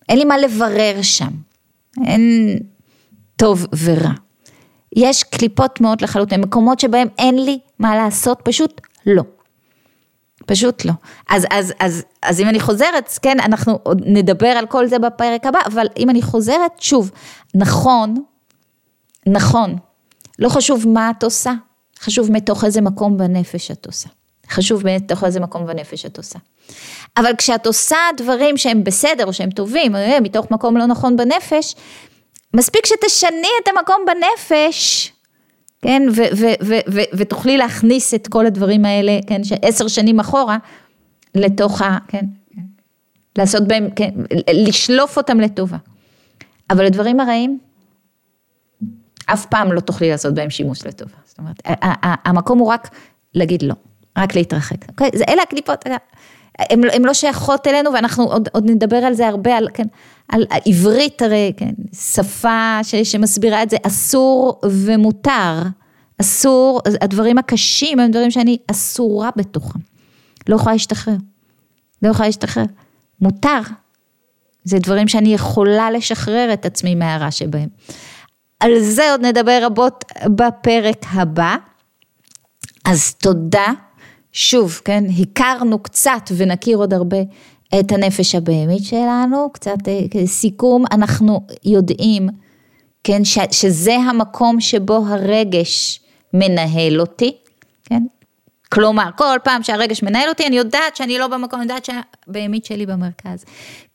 אין 0.10 0.18
לי 0.18 0.26
מה 0.26 0.38
לברר 0.38 1.02
שם, 1.02 1.32
אין 2.06 2.56
טוב 3.36 3.65
ורע. 3.84 4.12
יש 4.96 5.24
קליפות 5.24 5.82
מאוד 5.82 6.02
לחלוטין, 6.02 6.42
מקומות 6.42 6.80
שבהם 6.80 7.08
אין 7.18 7.46
לי 7.46 7.60
מה 7.80 7.96
לעשות, 7.96 8.39
פשוט 8.44 8.82
לא. 9.06 9.24
פשוט 10.46 10.86
לא. 10.86 10.94
אז, 11.30 11.46
אז, 11.52 11.74
אז, 11.80 12.04
אז 12.22 12.39
אם 12.39 12.50
אני 12.50 12.60
חוזרת, 12.60 13.20
כן, 13.22 13.39
אנחנו 13.39 13.80
עוד 13.84 14.02
נדבר 14.06 14.48
על 14.48 14.65
כל 14.65 14.88
זה 14.88 15.00
בפרק 15.00 15.46
הבא, 15.46 15.60
אבל 15.65 15.88
אם 15.98 16.10
אני 16.10 16.22
חוזרת, 16.22 16.72
שוב, 16.80 17.12
נכון, 17.56 18.24
נכון, 19.28 19.76
לא 20.39 20.50
חשוב 20.50 20.88
מה 20.88 21.12
את 21.18 21.24
עושה, 21.24 21.54
חשוב 22.00 22.32
מתוך 22.32 22.63
איזה 22.63 22.82
מקום 22.82 23.18
בנפש 23.18 23.72
את 23.72 23.86
עושה. 23.86 24.10
חשוב 24.50 24.84
מתוך 24.86 25.24
איזה 25.24 25.40
מקום 25.40 25.66
בנפש 25.66 26.06
את 26.06 26.18
עושה. 26.18 26.40
אבל 27.18 27.32
כשאת 27.38 27.66
עושה 27.66 27.97
דברים 28.18 28.58
שהם 28.58 28.84
בסדר 28.84 29.26
או 29.26 29.34
שהם 29.34 29.50
טובים, 29.50 29.95
אה, 29.95 30.20
מתוך 30.20 30.52
מקום 30.52 30.78
לא 30.78 30.86
נכון 30.86 31.18
בנפש, 31.18 31.76
מספיק 32.54 32.86
שתשני 32.86 33.47
את 33.64 33.68
המקום 33.68 34.06
בנפש, 34.08 35.12
כן, 35.82 36.04
ותוכלי 37.14 37.58
להכניס 37.58 38.14
את 38.14 38.28
כל 38.28 38.45
הדברים 38.45 38.86
האלה, 38.86 39.20
כן, 39.28 39.43
שעשר 39.43 39.88
שנים 39.88 40.20
אחורה, 40.20 40.58
לתוך 41.36 41.82
ה... 41.82 41.97
כן, 42.08 42.26
לעשות 43.38 43.68
בהם, 43.68 43.89
כן, 43.95 44.10
לשלוף 44.54 45.18
אותם 45.18 45.39
לטובה. 45.39 45.78
אבל 46.70 46.86
הדברים 46.86 47.20
הרעים, 47.20 47.60
אף 49.26 49.45
פעם 49.45 49.72
לא 49.72 49.80
תוכלי 49.80 50.10
לעשות 50.10 50.34
בהם 50.34 50.50
שימוש 50.50 50.86
לטובה. 50.86 51.18
זאת 51.26 51.39
אומרת, 51.39 51.62
המקום 52.26 52.60
הוא 52.60 52.68
רק 52.68 52.89
להגיד 53.34 53.62
לא. 53.62 53.76
רק 54.20 54.36
להתרחק. 54.36 54.89
אוקיי? 54.89 55.09
זה, 55.15 55.24
אלה 55.30 55.41
הקליפות, 55.41 55.86
הן 56.70 57.05
לא 57.05 57.13
שייכות 57.13 57.67
אלינו 57.67 57.93
ואנחנו 57.93 58.24
עוד, 58.24 58.49
עוד 58.51 58.70
נדבר 58.70 58.97
על 58.97 59.13
זה 59.13 59.28
הרבה, 59.28 59.57
על, 59.57 59.67
כן, 59.74 59.88
על 60.28 60.45
העברית 60.49 61.22
הרי, 61.22 61.53
כן, 61.57 61.72
שפה 61.93 62.80
ש, 62.84 62.95
שמסבירה 62.95 63.63
את 63.63 63.70
זה, 63.70 63.78
אסור 63.84 64.61
ומותר. 64.65 65.61
אסור, 66.22 66.82
הדברים 67.01 67.38
הקשים 67.38 67.99
הם 67.99 68.11
דברים 68.11 68.32
שאני 68.32 68.57
אסורה 68.72 69.30
בתוכם. 69.36 69.80
לא 70.49 70.55
יכולה 70.55 70.74
להשתחרר. 70.74 71.15
לא 72.01 72.09
יכולה 72.09 72.28
להשתחרר. 72.28 72.63
מותר, 73.22 73.59
זה 74.63 74.80
דברים 74.80 75.07
שאני 75.07 75.34
יכולה 75.34 75.91
לשחרר 75.91 76.49
את 76.53 76.65
עצמי 76.65 76.95
מהרע 76.95 77.32
שבהם. 77.32 77.70
על 78.59 78.80
זה 78.80 79.11
עוד 79.11 79.26
נדבר 79.26 79.59
רבות 79.63 80.05
בפרק 80.26 81.05
הבא. 81.11 81.55
אז 82.86 83.13
תודה. 83.13 83.67
שוב, 84.32 84.82
כן, 84.86 85.03
הכרנו 85.21 85.80
קצת 85.80 86.32
ונכיר 86.38 86.77
עוד 86.77 86.93
הרבה 86.93 87.17
את 87.80 87.91
הנפש 87.91 88.36
הבהמית 88.36 88.84
שלנו, 88.84 89.49
קצת 89.53 89.77
אה, 89.88 90.27
סיכום, 90.27 90.86
אנחנו 90.91 91.41
יודעים, 91.65 92.30
כן, 93.03 93.25
ש, 93.25 93.38
שזה 93.51 93.95
המקום 93.95 94.61
שבו 94.61 95.05
הרגש 95.07 95.99
מנהל 96.34 97.01
אותי, 97.01 97.38
כן, 97.86 98.03
כלומר, 98.71 99.09
כל 99.17 99.38
פעם 99.43 99.63
שהרגש 99.63 100.03
מנהל 100.03 100.30
אותי, 100.30 100.47
אני 100.47 100.57
יודעת 100.57 100.95
שאני 100.95 101.17
לא 101.17 101.27
במקום, 101.27 101.61
אני 101.61 101.71
יודעת 101.71 101.86
שהבהמית 101.86 102.65
שלי 102.65 102.86
במרכז. 102.86 103.45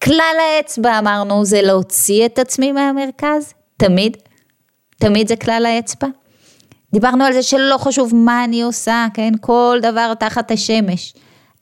כלל 0.04 0.36
האצבע, 0.40 0.98
אמרנו, 0.98 1.44
זה 1.44 1.62
להוציא 1.62 2.26
את 2.26 2.38
עצמי 2.38 2.72
מהמרכז, 2.72 3.54
תמיד, 3.76 4.16
תמיד 4.98 5.28
זה 5.28 5.36
כלל 5.36 5.66
האצבע. 5.66 6.08
דיברנו 6.94 7.24
על 7.24 7.32
זה 7.32 7.42
שלא 7.42 7.76
חשוב 7.78 8.14
מה 8.14 8.44
אני 8.44 8.62
עושה, 8.62 9.06
כן? 9.14 9.32
כל 9.40 9.78
דבר 9.82 10.14
תחת 10.14 10.50
השמש. 10.50 11.14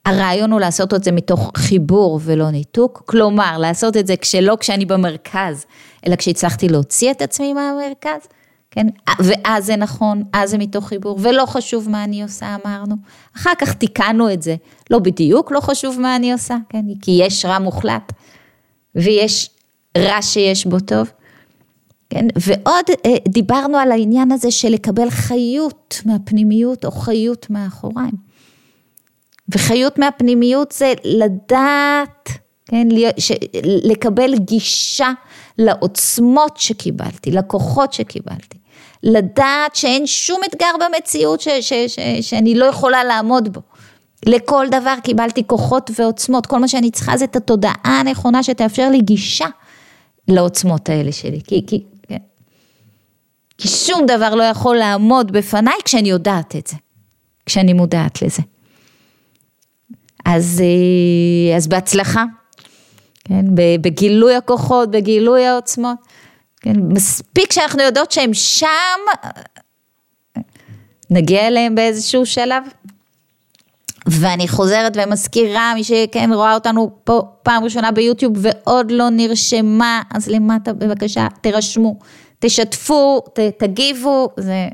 הרעיון 0.05 0.53
הוא 0.53 0.61
לעשות 0.61 0.95
את 0.95 1.05
זה 1.05 1.13
מתוך 1.13 1.53
חיבור 1.57 2.21
ולא 2.23 2.51
ניתוק, 2.51 3.03
כלומר, 3.07 3.59
לעשות 3.59 3.97
את 3.97 4.07
זה 4.07 4.17
כשלא 4.17 4.57
כשאני 4.61 4.85
במרכז, 4.87 5.65
אלא 6.07 6.17
כשהצלחתי 6.17 6.69
להוציא 6.69 7.11
את 7.11 7.23
עצמי 7.23 7.53
מהמרכז. 7.53 8.29
כן, 8.71 8.87
ואז 9.19 9.67
זה 9.67 9.77
נכון, 9.77 10.23
אז 10.33 10.51
זה 10.51 10.59
מתוך 10.59 10.89
חיבור, 10.89 11.19
ולא 11.23 11.47
חשוב 11.47 11.89
מה 11.89 12.05
אני 12.05 12.23
עושה, 12.23 12.57
אמרנו. 12.65 12.95
אחר 13.37 13.53
כך 13.59 13.75
תיקנו 13.75 14.33
את 14.33 14.43
זה, 14.43 14.57
לא 14.91 14.99
בדיוק 14.99 15.53
לא 15.53 15.61
חשוב 15.61 16.01
מה 16.01 16.17
אני 16.17 16.33
עושה, 16.33 16.57
כן, 16.69 16.85
כי 17.03 17.11
יש 17.11 17.45
רע 17.45 17.59
מוחלט, 17.59 18.13
ויש 18.95 19.51
רע 19.99 20.23
שיש 20.23 20.67
בו 20.67 20.81
טוב. 20.81 21.11
כן, 22.13 22.27
ועוד 22.37 22.85
אה, 23.07 23.15
דיברנו 23.29 23.79
על 23.79 23.93
העניין 23.93 24.33
הזה 24.33 24.51
של 24.51 24.69
לקבל 24.69 25.11
חיות 25.11 26.01
מהפנימיות 26.05 26.85
או 26.85 26.91
חיות 26.91 27.47
מאחוריים. 27.51 28.33
וחיות 29.49 29.99
מהפנימיות 29.99 30.73
זה 30.73 30.93
לדעת, 31.05 32.29
כן, 32.67 32.89
לקבל 33.65 34.39
גישה 34.39 35.13
לעוצמות 35.59 36.57
שקיבלתי, 36.57 37.31
לכוחות 37.31 37.93
שקיבלתי. 37.93 38.59
לדעת 39.03 39.77
שאין 39.77 40.07
שום 40.07 40.41
אתגר 40.49 40.73
במציאות 40.81 41.41
ש, 41.41 41.49
ש, 41.49 41.73
ש, 41.73 41.99
שאני 42.21 42.55
לא 42.55 42.65
יכולה 42.65 43.05
לעמוד 43.05 43.53
בו. 43.53 43.61
לכל 44.27 44.67
דבר 44.71 44.95
קיבלתי 45.03 45.47
כוחות 45.47 45.91
ועוצמות, 45.99 46.47
כל 46.47 46.59
מה 46.59 46.69
שאני 46.69 46.91
צריכה 46.91 47.17
זה 47.17 47.25
את 47.25 47.37
התודעה 47.37 48.01
הנכונה 48.01 48.43
שתאפשר 48.43 48.89
לי 48.89 49.01
גישה 49.01 49.47
לעוצמות 50.29 50.89
האלה 50.89 51.13
שלי. 51.13 51.41
כי, 51.47 51.65
כי. 51.67 51.83
כי 53.63 53.69
שום 53.69 54.07
דבר 54.07 54.35
לא 54.35 54.43
יכול 54.43 54.77
לעמוד 54.77 55.33
בפניי 55.33 55.75
כשאני 55.85 56.11
יודעת 56.11 56.57
את 56.57 56.67
זה, 56.67 56.77
כשאני 57.47 57.73
מודעת 57.73 58.23
לזה. 58.23 58.43
אז, 60.25 60.63
אה, 60.65 61.57
אז 61.57 61.67
בהצלחה, 61.67 62.25
כן, 63.25 63.45
בגילוי 63.81 64.35
הכוחות, 64.35 64.91
בגילוי 64.91 65.47
העוצמות. 65.47 65.97
כן, 66.61 66.77
מספיק 66.89 67.53
שאנחנו 67.53 67.83
יודעות 67.83 68.13
שהם 68.13 68.35
שם, 68.35 69.01
נגיע 71.11 71.47
אליהם 71.47 71.75
באיזשהו 71.75 72.27
שלב. 72.27 72.63
ואני 74.07 74.49
חוזרת 74.49 74.97
ומזכירה, 74.97 75.73
מי 75.75 75.85
שכן 75.85 76.31
רואה 76.33 76.55
אותנו 76.55 76.91
פה 77.05 77.23
פעם 77.43 77.65
ראשונה 77.65 77.93
ביוטיוב 77.93 78.33
ועוד 78.37 78.91
לא 78.91 79.11
נרשמה, 79.11 80.03
אז 80.11 80.29
למטה 80.29 80.73
בבקשה 80.73 81.27
תירשמו, 81.41 81.99
תשתפו, 82.43 83.21
ת, 83.33 83.41
תגיבו, 83.59 84.29
זה 84.37 84.69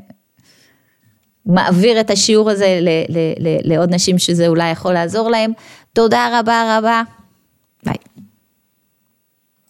מעביר 1.45 1.99
את 1.99 2.09
השיעור 2.09 2.49
הזה 2.49 2.79
ל, 2.81 2.89
ל, 3.09 3.17
ל, 3.39 3.73
לעוד 3.73 3.93
נשים 3.93 4.19
שזה 4.19 4.47
אולי 4.47 4.69
יכול 4.71 4.93
לעזור 4.93 5.29
להם. 5.29 5.51
תודה 5.93 6.39
רבה 6.39 6.77
רבה. 6.77 7.01